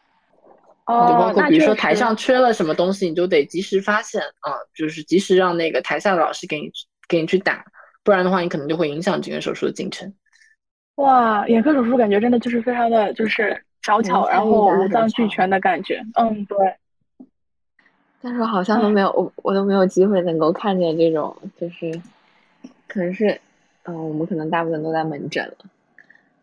[0.87, 6.71] 就包哦，括比如说台上缺了什么东西，你就得及时发现啊，就是及时让那个台下的老师给你
[7.07, 7.65] 给你去打，
[8.05, 10.13] 不然的话你可能就会影响这个手术的进程。
[10.95, 16.01] 哇，眼科手术感觉真的就是非常的就是小巧，然后五脏俱全的感觉。
[16.13, 16.57] 嗯，对，
[18.21, 21.91] 但是好像都没有，我我都没有机会能够看见这种，就是
[22.87, 23.37] 可能是，
[23.83, 25.57] 嗯、我们可能大部分都在门诊了，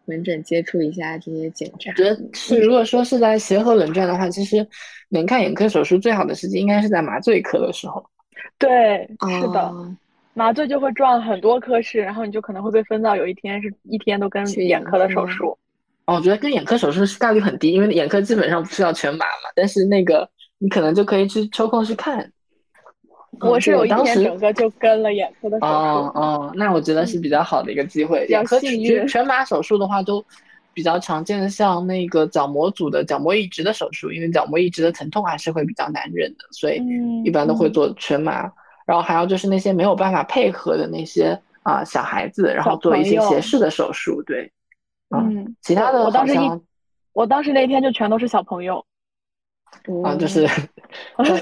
[0.05, 1.95] 门诊接触一下这些检查我。
[1.95, 4.67] 觉得是，如果说是在协和轮转的话，其实
[5.09, 8.05] 能看眼科手术最好的时机应该是在麻醉科的时候。
[8.59, 9.09] 对，
[9.41, 9.97] 是的，哦
[10.35, 15.59] 麻醉就会撞很多科室，然后你就可能会被分到有一天是一天都跟去眼眼科的手科术。
[16.07, 20.29] 哦，我觉得跟眼科手术是概率很低，因为眼科基本上不是要全麻嘛，但是那个
[20.59, 22.31] 你可能就可以去抽空去看。
[23.41, 25.73] 我是有一天当时整个就跟了眼科的手术。
[25.73, 28.27] 哦哦，那我觉得是比较好的一个机会。
[28.29, 30.25] 眼科全全麻手术的话，都
[30.75, 38.51] 比较常见的，像那个角膜组的角膜移植的手术，因为角膜移植的疼痛还是会比较难忍的，所以嗯一般都会嗯做全麻。
[38.87, 44.51] 然后还有就是那些没有办法配合的那些啊、小孩子，然后做一些斜视的手术，对。
[45.09, 46.51] 啊嗯，其他的我我当时一
[47.13, 48.85] 我当时那天就全都是小朋友。
[50.03, 50.49] 啊，就是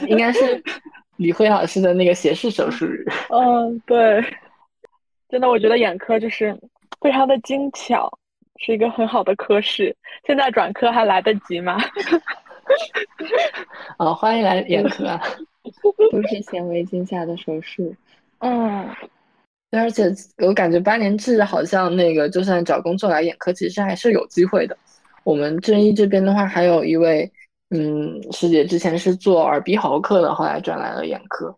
[0.08, 0.62] 应该是
[1.16, 3.04] 李辉老师的那个斜视手术日。
[3.28, 4.24] 嗯，对，
[5.28, 6.58] 真的，我觉得眼科就是
[7.00, 8.10] 非常的精巧，
[8.58, 9.96] 是一个很好的科室。
[10.26, 11.76] 现在转科还来得及吗？
[13.98, 15.20] 啊， 欢迎来眼科啊！
[16.10, 17.94] 都是显微镜下的手术。
[18.38, 18.88] 嗯，
[19.70, 20.04] 对，而且
[20.38, 24.76] 我感觉八年制好像那个，就算找工作来眼科，其实还是有机会的。
[25.24, 27.30] 我们正一这边的话，还有一位
[27.68, 31.54] 嗯师姐，之前是做耳鼻喉科的，后来转来了眼科。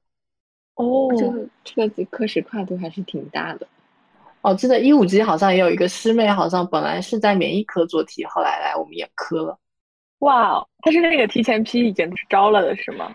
[0.75, 3.67] 哦，这个这个科室跨度还是挺大的。
[4.41, 9.57] 哦，记得一五级好像也有一个师妹，好像本来是在免疫科做题，后来来我们眼科了。
[10.19, 13.13] 哇哦，他是那个提前批已经招了的是吗？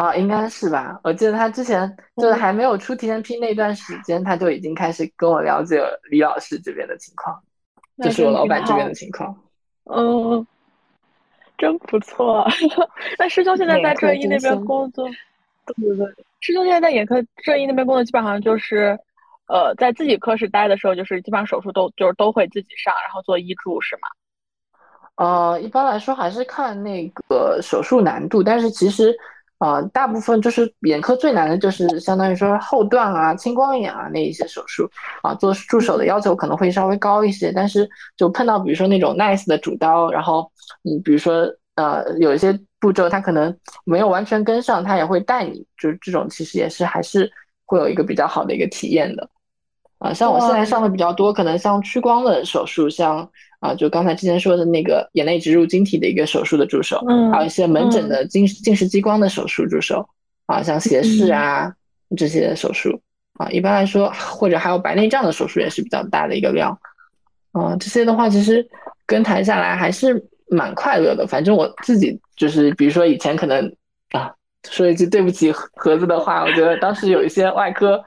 [0.00, 0.98] 啊，应该是吧？
[1.04, 5.78] 我记得他之前就是还没有出提前批那段时间，他就已经开始跟我了解
[6.10, 7.38] 李老师这边的情况，
[7.96, 9.36] 那就是老板这边好的情况。
[9.84, 10.46] 嗯，
[11.58, 12.48] 真不错。
[13.18, 15.06] 那师兄现在在眼科正一那边工作，
[15.66, 16.06] 对对对，
[16.40, 18.98] 师兄现在在眼科正一那边工作，基本上就是，
[19.48, 24.08] 呃，在自己科室待的时候，就是基本上手术都就是都会自己上，然后做医助是吗？
[25.16, 29.14] 呃，一般来说还是看那个手术难度，但是其实，
[29.60, 34.90] 呃，大部分就是眼科最难的就是相当于说后段啊、青光眼啊那一些手术
[35.22, 40.50] 啊，做助手的要求可能会稍微高一些，但是就碰到比如说那种 nice 的主刀，然后
[40.82, 43.54] 你比如说呃有一些步骤他可能
[43.84, 47.30] 没有完全跟上，他也会带你，就是这种其实也是还是
[47.66, 49.28] 会有一个比较好的一个体验的。
[49.98, 53.30] 啊，像我现在上的比较多，可能像屈光的手术，像
[53.60, 60.08] 啊，就刚才之前说的那个眼内植入晶体的一个手术的助手，嗯还有一些门诊的近近视激光的手术助手，
[60.46, 61.72] 啊，像斜视啊
[62.16, 63.00] 这些手术
[63.34, 66.76] 啊，一般来说，或者还有白内障的手术也是比较大的一个量，
[67.52, 68.66] 啊，这些的话其实
[69.06, 71.26] 跟谈下来还是蛮快乐的。
[71.26, 73.64] 反正我自己就是，比如说以前可能
[74.10, 74.32] 啊。
[74.68, 77.98] 说一句对不起盒子的话，我觉得当时有一些外科，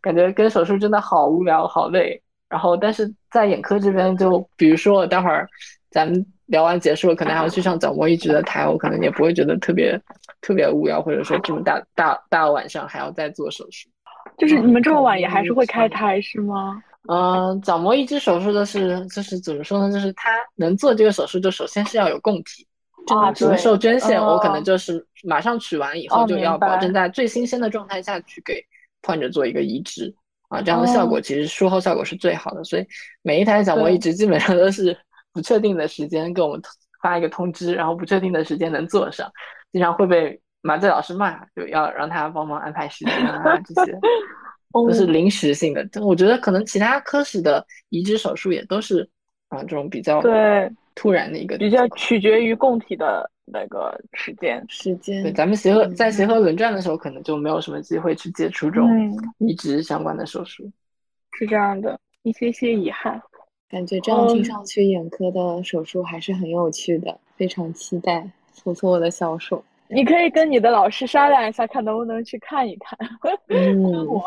[0.00, 2.22] 感觉跟手术真的好无聊、好累。
[2.48, 5.46] 然后，但是在眼科这边，就比如说我待会儿
[5.90, 10.00] 咱们聊完结束，可能还要去上角膜移植的台，我可能也不会觉得特别
[10.40, 13.88] 特别无聊，或者说这么大大大晚上还要再做手术。
[14.38, 16.82] 就是你们这么晚也还是会开台是吗？
[17.08, 19.92] 嗯，角膜移植手术的是，就是怎么说呢？
[19.92, 22.66] 就是他能做这个手术，就首先是要有供体。
[23.08, 28.62] 啊，什么时候捐献，哦我可能就是马上取完以后哦就要保证在最新鲜的状态下去给
[29.02, 30.14] 患者做一个移植
[30.48, 32.64] 啊，这样的效果哦其实术后效果是最好的。
[32.64, 32.86] 所以
[33.22, 34.96] 每一台角膜移植基本上都是
[35.32, 36.60] 不确定的时间给我们
[37.02, 39.30] 发一个通知，然后不确定的时间能做上，
[39.70, 43.92] 经常会被麻醉老师骂，就要让他帮忙安排时间啊，这些
[44.72, 45.86] 都是临时性的。
[45.92, 49.08] 但我觉得可能其他科室的移植手术也都是
[49.48, 54.64] 啊这种比较对，突然的一个比较取决于供体的那个时间。
[54.68, 60.68] 时间对，咱们协和在协和轮转的时候，可能就没有什么机会去接触这种嗯，移植相关的手术。
[61.38, 63.22] 是这样的，一些些遗憾。
[63.70, 69.62] 感觉这样听嗯上去，眼科的手术还是很有趣的，非常期待搓搓我的小手。
[69.86, 72.98] 你可以跟你的老师商量一下，看能不能去看一看。
[73.48, 74.20] 嗯， 我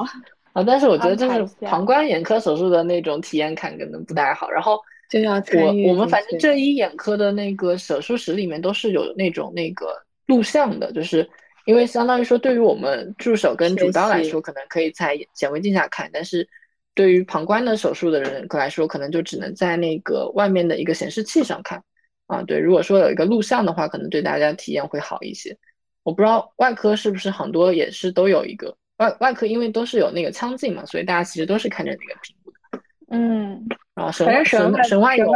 [0.54, 4.50] 啊，但是我觉得就是旁观眼科手术的那种体验感可能不太好。
[4.50, 4.80] 然后
[5.12, 9.88] 就要参与我我们反正去这一眼科的那个手术室里面都是有那种那个
[10.28, 11.30] 录像的，就是
[11.66, 16.48] 因为相当于说对于我们助手跟主刀来说，可能可以在显微镜下看，但是
[16.96, 21.84] 对于旁观的手术的人来说，可能就只能在那个外面的一个显示器上看。
[22.28, 25.58] 啊，对，如果说有一个录像的话，可能对大家体验会好一些。
[26.04, 32.84] 我不知道外科是不是很多也是都有一个外外科，因为都是有那个腔镜嘛，所以大家其实都是看着那个屏幕的。
[33.10, 33.68] 嗯，
[34.02, 35.32] 然后神反正外神外神神外有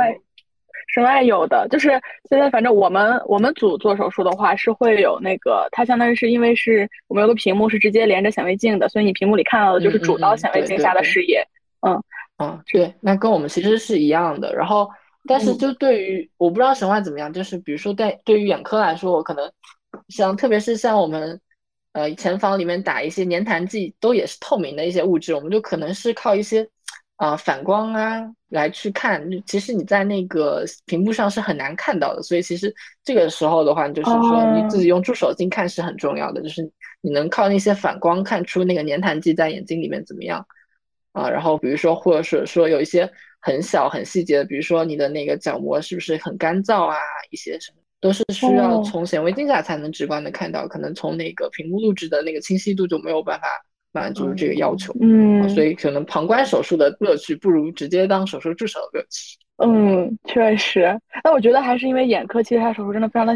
[0.94, 1.90] 神外有的，就是
[2.30, 11.46] 现在反正我们我们组做手术的话是会有那个，它相当于是因为是我们有个屏幕是直接连着显微镜的，所以你屏幕里看到的就是嗯嗯主刀嗯显微镜下的视野。
[12.38, 14.54] 啊，对，那跟我们其实是一样的。
[14.54, 14.90] 然后，
[15.26, 19.50] 但是嗯就对于我不知道神外怎么样，就是比如说在对于眼科来说，我可能
[20.10, 21.40] 像特别是像我们
[21.94, 26.68] 呃前房里面打一些粘痰剂，都也是透明的一些物质，我们就可能是靠一些
[27.18, 32.22] 啊、反光啊来去看，其实你在那个屏幕上是很难看到的。
[32.22, 36.62] 所以其实这个时候的话，就是说你哦自己用助手镜看是很重要的，就是
[37.02, 40.46] 你能靠那些反光看出那个粘痰剂在眼睛里面怎么样。
[41.14, 43.10] 啊，然后比如说，或者是说有一些
[43.40, 46.98] 很小很细节的，比如说你的那个角膜是不是很干燥啊，
[47.32, 53.48] 一些什么都是需要哦从显微镜下才能直观的看到，可能从那个屏幕录制的那个清晰度就没有办法
[53.96, 54.92] 满足这个要求。
[54.94, 59.38] 啊嗯所以可能旁观手术的乐趣不如直接当手术助手的乐趣。
[59.58, 61.00] 嗯，确实。
[61.24, 63.34] 那我觉得还是因为眼科其实它手术真的非常的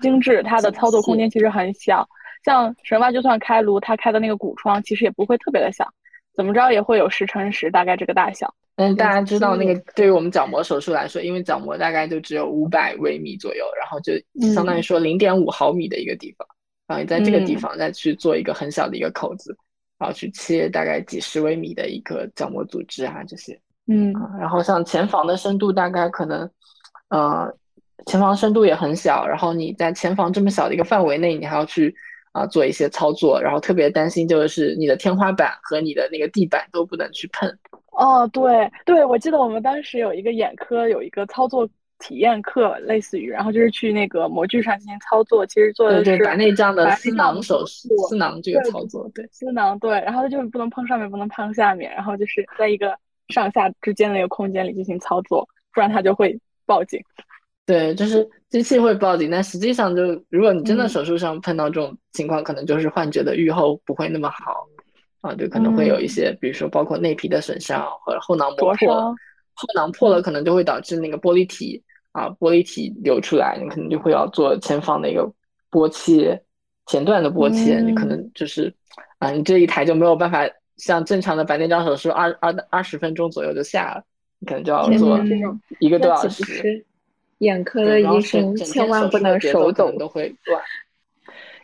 [0.00, 2.06] 精致，它的操作空间其实很小。
[2.44, 5.88] 像神外就算开颅，它开的那个骨窗其实也不会特别的小，
[6.34, 8.52] 怎么着也会有十乘十，大概这个大小。
[8.74, 14.14] 但是大家知道，那个嗯对于我们角膜手术来说，因为角膜大概就只有五百微米左右，然后就
[14.52, 16.48] 相当于说零点五毫米的一个地方，
[16.88, 19.56] 然后你在这个地嗯方再去做一个很小的一个口子，
[20.02, 26.50] 然后去切大概几十微米的一个角膜组织啊这些嗯啊，然后像前房的深度大概可能，
[27.08, 27.48] 呃，
[28.06, 31.94] 前房深度也很小，然后你在前房这么小的一个范围内，你还要去
[32.32, 37.48] 啊做一些操作，然后特别担心就是你的天花板和你的那个地板都不能去碰。
[37.92, 41.68] 哦，对对，我记得我们当时有一个眼科有一个操作
[42.02, 52.96] 体验课，类似于，然后就是去那个模具上进行操作，其实做对对，的是白内障的白内丝障的手囊手术，术丝囊这个操作，对丝囊，对，然后就是不能碰上面，不能碰下面，然后就是在一个
[53.28, 57.00] 上下之间的一个空间里进行操作，不然它就会报警。
[57.64, 64.66] 对，就是机器会报警，但实际上就如果你真的嗯手术上碰到这种情况，可能就是患者的预后不会那么好。
[65.22, 69.14] 啊，就可能会有一嗯些，比如说包括内皮的损伤或者后囊膜破
[69.54, 71.80] 后囊破了可能就会导致那个玻璃体
[72.12, 75.30] 啊玻璃体流出来，你可能就会要做前方的一个
[75.70, 76.40] 剥切，
[76.86, 78.72] 前段的剥切，你可嗯能就是
[79.18, 84.04] 啊，你这一台就没有办法像正常的白内障手术二二二十分钟左右就下了，
[84.38, 85.18] 你可能就要做
[85.80, 86.84] 一个多小时。
[87.38, 89.90] 眼科的医生千万不能手抖？
[89.98, 90.62] 都会乱。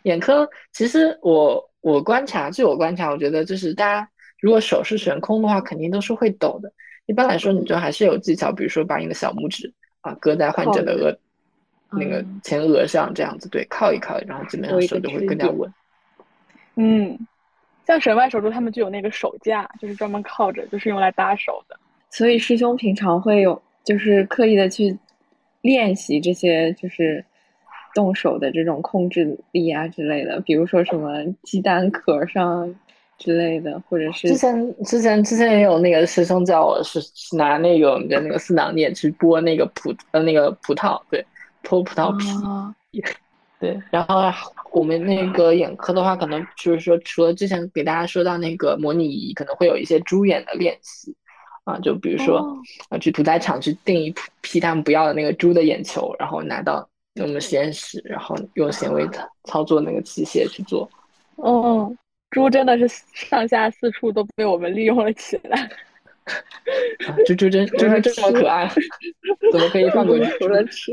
[0.03, 4.09] 眼科其实我我观察，据我观察，我觉得就是大家
[4.41, 6.69] 如果手是悬空的话，肯定都是会抖的。
[7.05, 11.17] 一般来说，你就还是有技巧，比如说把你的小拇指啊搁在患者的额
[11.91, 15.73] 那个嗯前额上，这样子对，靠一靠，然后基本上手就会更加稳。
[16.75, 17.17] 嗯，
[17.85, 21.77] 像神外手术，他们就有那个手架，就是专门靠着，就是用来搭手的。
[22.09, 24.97] 所以师兄平常会有就是刻意的去
[25.61, 27.23] 练习这些就是
[27.93, 32.73] 动手的这种控制力啊之类的，比如说什么鸡蛋壳上
[33.19, 41.23] 之类的，或者是之前之前之前也有那个师兄叫我是是拿那个我们的那个四囊镊去剥那个葡呃那个葡萄，对，
[41.63, 42.27] 剥葡萄皮。
[42.45, 42.73] 啊，
[43.59, 44.23] 对，然后
[44.71, 51.13] 我们那个眼科的话，可能就是说，除了之前给大家说到那个模拟仪，可能会有一些猪眼的练习
[51.65, 52.57] 啊，就比如说哦
[52.87, 56.87] 啊，去屠宰场去订一批他们不要的那个猪的眼球，然后拿到
[57.21, 60.89] 我们实验室，然后用显微操操作那个器械去做。
[61.43, 61.97] 嗯，
[62.31, 65.69] 猪真的是上下四处都被我们利用了起来。
[67.07, 68.69] 啊，猪猪真猪猪这么可爱，
[69.51, 70.91] 怎么可以放过猪除了吃，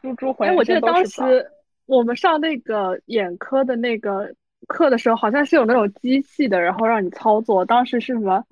[0.00, 1.04] 猪猪哎，浑我记得当。
[1.04, 1.50] 时
[1.86, 4.32] 我们上那个眼科的那个
[4.68, 7.64] 课的时候，好像是有那种机器的，然后让你操作。
[7.64, 8.44] 当时是什么？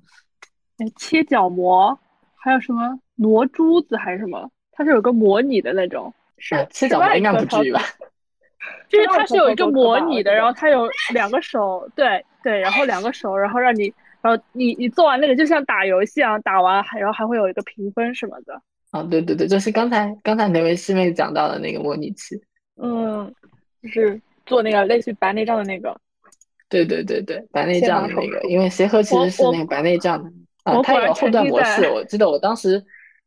[0.78, 1.96] 哎，切角膜，
[2.34, 4.50] 还有什么挪珠子还是什么？
[4.72, 7.80] 它是有个模拟的那种，是啊，切角膜应该不至于吧？
[8.88, 13.92] 就是它是有一个模拟的，然后它有两个手，对对，然后两个手，然后让你，
[14.22, 18.60] 然后你你做完那个就像打游戏一样，打完还然后还会有一个评分什么的。
[18.92, 22.40] 啊，对对对，就是刚才刚才哪位师妹讲到的那个模拟器。
[22.80, 23.32] 嗯，
[23.82, 25.94] 就是做那个类似于白内障的那个。
[26.68, 30.30] 对对对对，白内障的那个，因为协和其实是那个白内障的
[30.64, 31.88] 啊，它有后段模式。
[31.88, 32.84] 我记得我当时，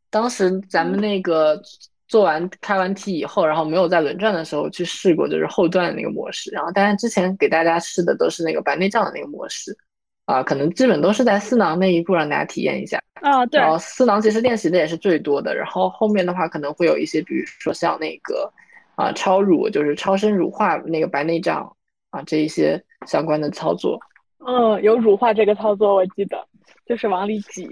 [0.09, 1.61] 当时咱们那个
[2.10, 6.51] 做完开完题以后，然后没有在轮转的时候去试过，就是后段的那个模式。
[6.51, 9.78] 然后，当然之前给大家试的都是那个白内障的那个模式
[10.26, 12.99] 啊，可能基本都是在四囊那一步让大家体验一下。
[13.22, 18.51] 啊，对然，后四囊其实练习的也是最多的，然后后面的话可能会有一些，比如说像那个
[18.95, 21.72] 啊超乳，就是超声乳化那个白内障
[22.10, 23.99] 啊这一些相关的操作。
[24.47, 26.43] 嗯，有乳化这个操作，我记得，
[26.86, 27.70] 就是往里挤。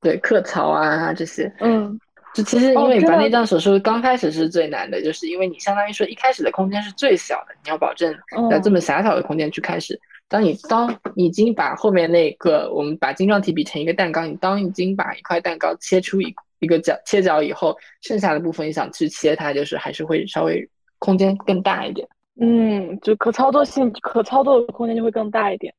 [0.00, 1.96] 对，克槽啊这些，嗯
[2.34, 8.14] 就其实因为白内障手术刚开始是最难的，就是因为你相当于说一开始的空间是最小的，你要保证
[8.50, 10.00] 在这嗯么狭小的空间去开始。
[10.28, 20.66] 当你当已经把后面那个我们把晶状体比成一个蛋糕，你当已经把一块蛋糕切出一一个角切角以后，剩下的部分你想去切它，就是还是会稍微
[20.98, 22.08] 空间更大一点。
[22.40, 25.74] 嗯，就可操作性、可操作的空间就会更大一点，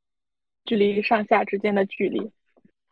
[0.66, 2.30] 距离上下之间的距离。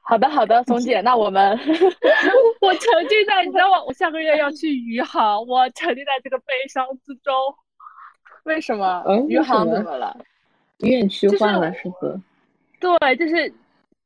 [0.03, 1.57] 好的，好的，怂姐，那我们
[2.59, 3.83] 我沉浸在，你知道吗？
[3.85, 7.33] 我下个月要去余杭，我沉浸在这个悲伤之中。
[8.43, 10.17] 为什么嗯余杭怎么了？
[10.79, 12.19] 院区换了是不？
[12.79, 13.53] 对，就是，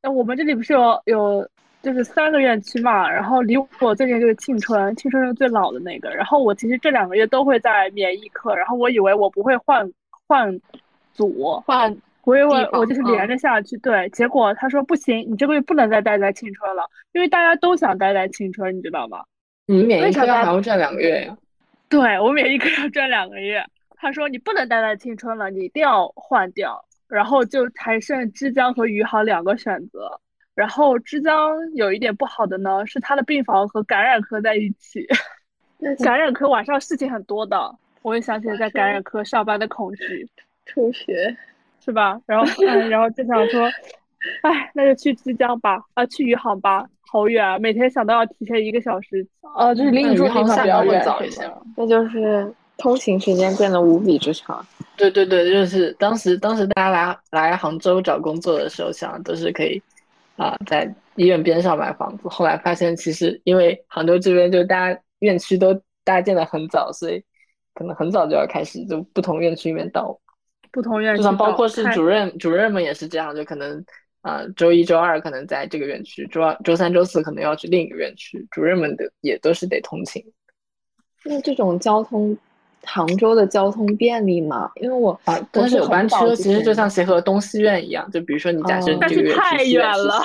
[0.02, 1.48] 呃，我们这里不是有有
[1.82, 6.10] 就是三个院区嘛，然后离我最近就是庆春，庆春是最老的那个。
[6.10, 9.90] 然后我其实这两个月都会在免疫科，然后我以为我不会换
[10.28, 10.60] 换
[11.14, 14.08] 组，换我以为我就是连着下去，对。
[14.10, 19.24] 结果他说不行，你这个月不能再待在青春了，因为大家都想待在青春，你知道吗？
[19.66, 21.38] 你免疫科为啥大还要赚两个月呀？
[21.88, 23.64] 对，我免疫科要转两个月。
[23.94, 26.84] 他说你不能待在青春了，你一定要换掉。
[27.08, 30.20] 然后就还剩枝江和余杭两个选择。
[30.56, 35.06] 然后枝江有一点不好的呢，是他的病房和感染科在一起。
[36.02, 37.72] 感染科晚上事情很多的，
[38.02, 40.28] 我也想起了在感染科上班的恐惧，
[40.64, 41.36] 抽血，
[41.86, 42.20] 是吧？
[42.26, 43.62] 然后，嗯，然后就想说，
[44.42, 49.24] 哎，那就去枝江吧，啊，去余杭吧，好远啊，每天想到要提前一个小时。
[49.56, 54.66] 呃，就是离那余你住的地杭下班会方比较远，早一些那就是通勤时间变得无比之长。
[54.96, 59.80] 对对对，就是当时当时大家来来杭州找工作的时候，想的都是可以
[60.36, 62.28] 啊、在医院边上买房子。
[62.28, 67.22] 后来发现，其实因为杭州这边就大家院区都搭建的很早，所以
[67.74, 70.18] 可能很早就要开始就不同院区里面倒。
[70.70, 73.84] 不同院就区就算包括是主任主任们也是这样，就可能
[74.22, 80.24] 啊、周一周二可能在这个院区，周二周三周四可能要去另一个院区，主任们的也都是得通勤。
[81.24, 82.36] 那这种交通
[82.82, 84.70] 杭州的交通便利吗？
[84.76, 90.22] 因为我啊，但是有班车，其实就像协和东西院一样，就比如说你假设这个月去是太远了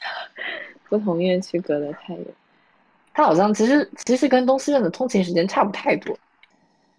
[0.88, 2.26] 不同院区隔得太远。
[3.14, 6.18] 它好像其实其实跟东西院的通勤时间差不太多。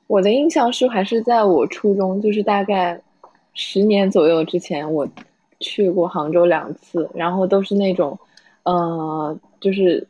[0.07, 2.99] 我的印象是，还是在我初中，就是大概
[3.53, 5.07] 十年左右之前，我
[5.59, 8.17] 去过杭州两次，然后都是那种，
[8.63, 10.05] 呃，就是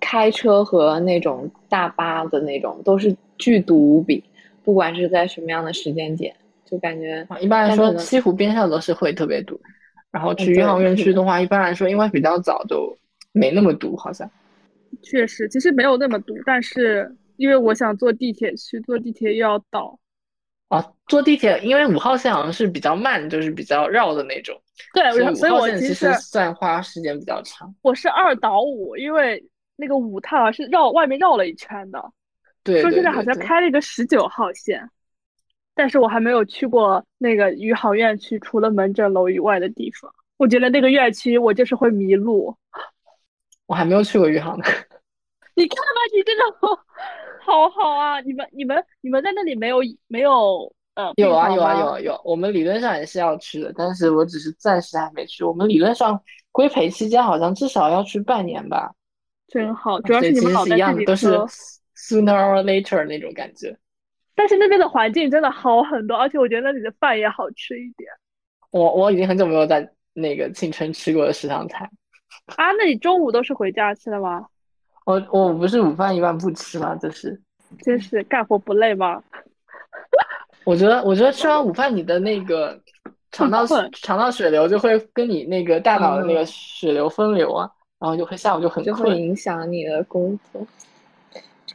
[0.00, 4.22] 开车和那种大巴的那种，都是巨堵无比，
[4.62, 6.34] 不管是在什么样的时间点，
[6.64, 9.58] 就感觉啊，一般来说，西湖边上都是会特别堵，
[10.10, 12.96] 然后去嗯余杭对是的院区的话，一般来说，因为比较早，就
[13.32, 14.30] 没那么堵，好像。
[15.00, 19.98] 确实，其实没有那么堵，但是因为我想坐地铁去，坐地铁又要倒。
[20.68, 24.58] 啊，坐地铁，因为五号线好像是比较慢，就是比较绕的那种，
[24.94, 27.74] 对，所以五号线其我其实实算花时间比较长。
[27.82, 29.44] 我是二倒五，因为
[29.76, 32.02] 那个五它好像是绕外面绕了一圈的，
[32.64, 34.88] 对对说现在好像开了一个十九号线，
[35.74, 40.10] 但是我还没有去过那个余杭院区除了门诊楼以外的地方。
[40.38, 42.56] 我觉得那个院区我就是会迷路。
[43.66, 44.64] 我还没有去过余杭呢。
[45.54, 46.68] 你看吧，你真的好
[47.40, 48.20] 好好啊！
[48.20, 55.44] 你们你们你们在那里没有没有呃有啊有啊有啊有，我们理论上也是要去的，但是我只是暂时还没去。
[55.44, 58.92] 我们理论上规培期间好像至少要去半年吧，
[59.48, 61.28] 真好，主要是你们脑是一样都是
[61.96, 63.76] sooner or later 那种感觉。
[64.34, 68.10] 但是那边的环境真的好很多，而且我觉得那里的饭也好吃一点
[68.70, 71.84] 我我已经很久没有在那个庆春吃过的食堂菜。
[72.56, 72.72] 啊。
[72.78, 74.46] 那你中午都是回家吃的吗？
[75.04, 76.94] 我我不是午饭一般不吃吗？
[76.96, 77.40] 就是
[77.82, 79.22] 真是干活不累吗？
[80.64, 82.78] 我觉得我觉得吃完午饭你的那个
[83.32, 89.18] 肠道困肠道血流就会跟你那个大脑的那个嗯血流分流啊，然后就会下午就很就会。
[89.18, 90.66] 影响你的工作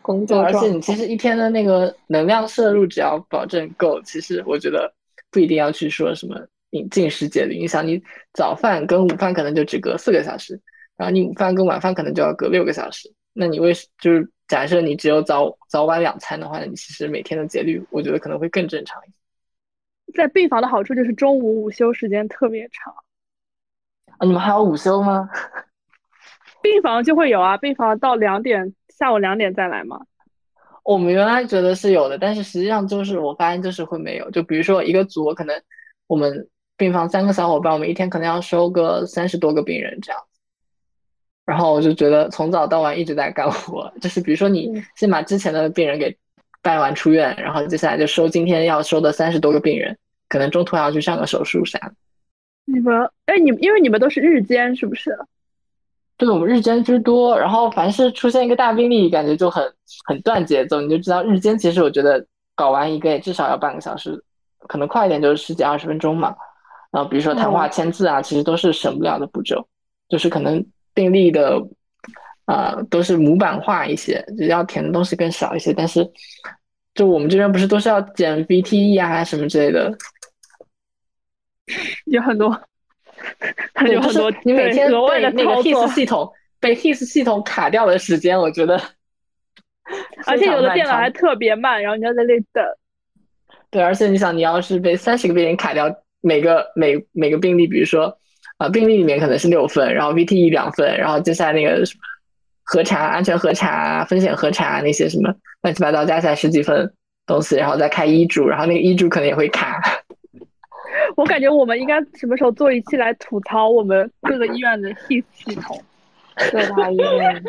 [0.01, 4.93] 工作，而且你其实一天的那个能量摄入只要保证够，其实我觉得
[5.32, 7.55] 不一定要去说什么饮进食节律。
[7.55, 8.01] 影响，你
[8.34, 10.57] 早饭跟午饭可能就只隔四个小时，
[10.98, 13.14] 然后你午饭跟晚饭可能就要隔六个小时。
[13.32, 19.14] 那你为就是假设你只有早早晚两餐的话，那你其实每天的节律，我觉得可能会更正常一些。
[20.16, 22.93] 在病房的好处就是中午午休时间特别长，
[24.18, 25.30] 啊，你们还有午休吗？
[26.64, 30.02] 病房就会有啊，病房到两点，下午两点再来嘛。
[30.84, 34.32] 我们原来觉得是有的，但是实际上就是我发现就是会没有。
[34.32, 35.62] 就比如说一个组，我可能
[36.08, 40.22] 我们病房三个小伙伴，我们一天可能要收个三十多个病人这样。
[41.48, 46.16] 然后我就觉得从早到晚一直在干活，就是比如说你嗯先把之前的病人给
[46.62, 51.93] 办完出院，然后接下来就收今天要收的三十多个病人，可能中途还要去上个手术啥的。
[52.66, 55.18] 你们，哎，你们因为你们都是日间是不是？
[56.18, 59.64] 对我们日间居多，然后凡是出现一个大病例，感觉就很
[60.06, 62.26] 很断节奏，你就知道日间其实我觉得
[62.56, 64.22] 搞完一个也至少要半个小时，
[64.68, 66.36] 可能快一点就是十几二十分钟嘛。
[66.91, 69.66] 然后比如说谈话、哦签字啊，其实都是省不了的步骤，
[70.10, 70.66] 就是可能
[70.98, 71.62] 病例的
[72.48, 76.12] 呃都是模板化一些，就要填的东西更少一些，但是
[76.95, 79.95] 就我们这边不是都是要剪 VTE 啊什么之类的，
[82.10, 82.48] 有很多，
[83.93, 88.82] 有很多你每天额外的被那个 HIS，系统被 HIS 系统卡掉的时间，我觉得
[90.26, 92.66] 而且有的电脑还特别慢，然后你要在那里等。
[93.70, 98.18] 对，而且你想，你要是被三十个病人卡掉，每个每每个病例，比如说
[98.58, 102.01] 啊、病例里面可能是六份，然后 VTE 两份，然后接下来那个什么
[102.63, 106.92] 核查、安全核查啊、风险核查啊那些什么乱七八糟加起来十几份
[107.25, 109.82] 东西，然后再开医嘱，然后那个医嘱可能也会卡。
[111.16, 115.82] 我感觉我们应该什么时候做一期来吐槽我们各个医院的 HIS 系统，
[116.51, 117.43] 各大医院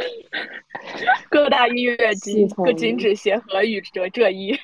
[1.31, 4.55] 各大医院及系统各禁止协和与这这一。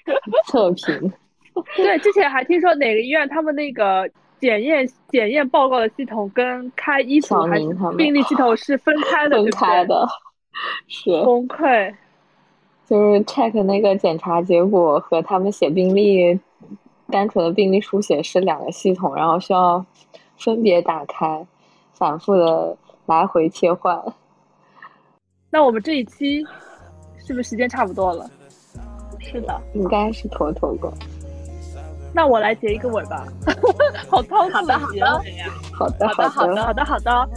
[0.47, 1.13] 测评，
[1.77, 4.09] 对，之前还听说哪个医院他们那个
[4.45, 10.07] 检验检验报告的系统跟开医嘱小还是明他们病历系统是分开的， 分开的，
[10.87, 11.95] 是崩溃。
[12.85, 16.39] 就是 check 那个检查结果和他们写病历，
[17.09, 19.83] 单纯的病历书写是两个系统，然后需要
[20.37, 21.47] 分别打开，
[21.95, 22.77] 反复的
[23.07, 23.99] 来回切换。
[25.49, 26.45] 那我们这一期
[27.17, 28.31] 是不是时间差不多了？
[29.21, 30.93] 是的，应该是妥妥够。
[32.15, 33.27] 那我来结一个尾吧。
[34.09, 35.47] 好仓促的结尾呀！
[35.73, 37.29] 好的，好的好的，好的，好的。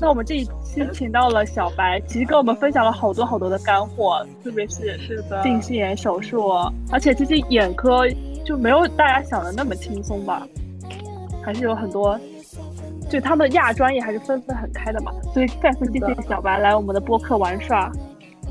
[0.00, 6.52] 那我们这一期请到了小白，其实跟我们分享了好多好多的干货，特别是是的近视眼手术，
[6.92, 8.06] 而且其实眼科
[8.44, 10.46] 就没有大家想的那么轻松吧，
[11.42, 12.16] 还是有很多，
[13.10, 15.10] 就他们亚专业还是分分很开的嘛。
[15.34, 17.90] 所以再次谢谢小白来我们的播客玩耍，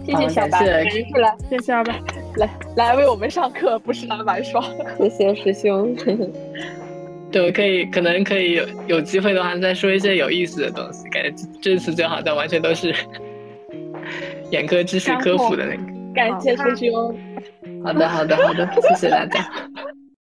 [0.05, 1.37] 谢谢小白，好感谢赶紧过来。
[1.49, 1.93] 谢谢小白，
[2.37, 4.63] 来来为我们上课，不是来玩耍。
[4.97, 5.95] 谢谢师兄。
[7.31, 11.07] 对，可以，可能可以有有机会的话再说一些有意思的东西。
[11.09, 12.93] 感觉这这次就好像完全都是
[14.51, 15.81] 眼科知识科普的那个。
[16.13, 17.15] 感谢师兄。
[17.83, 19.49] 好的，好的，好的，谢谢大家。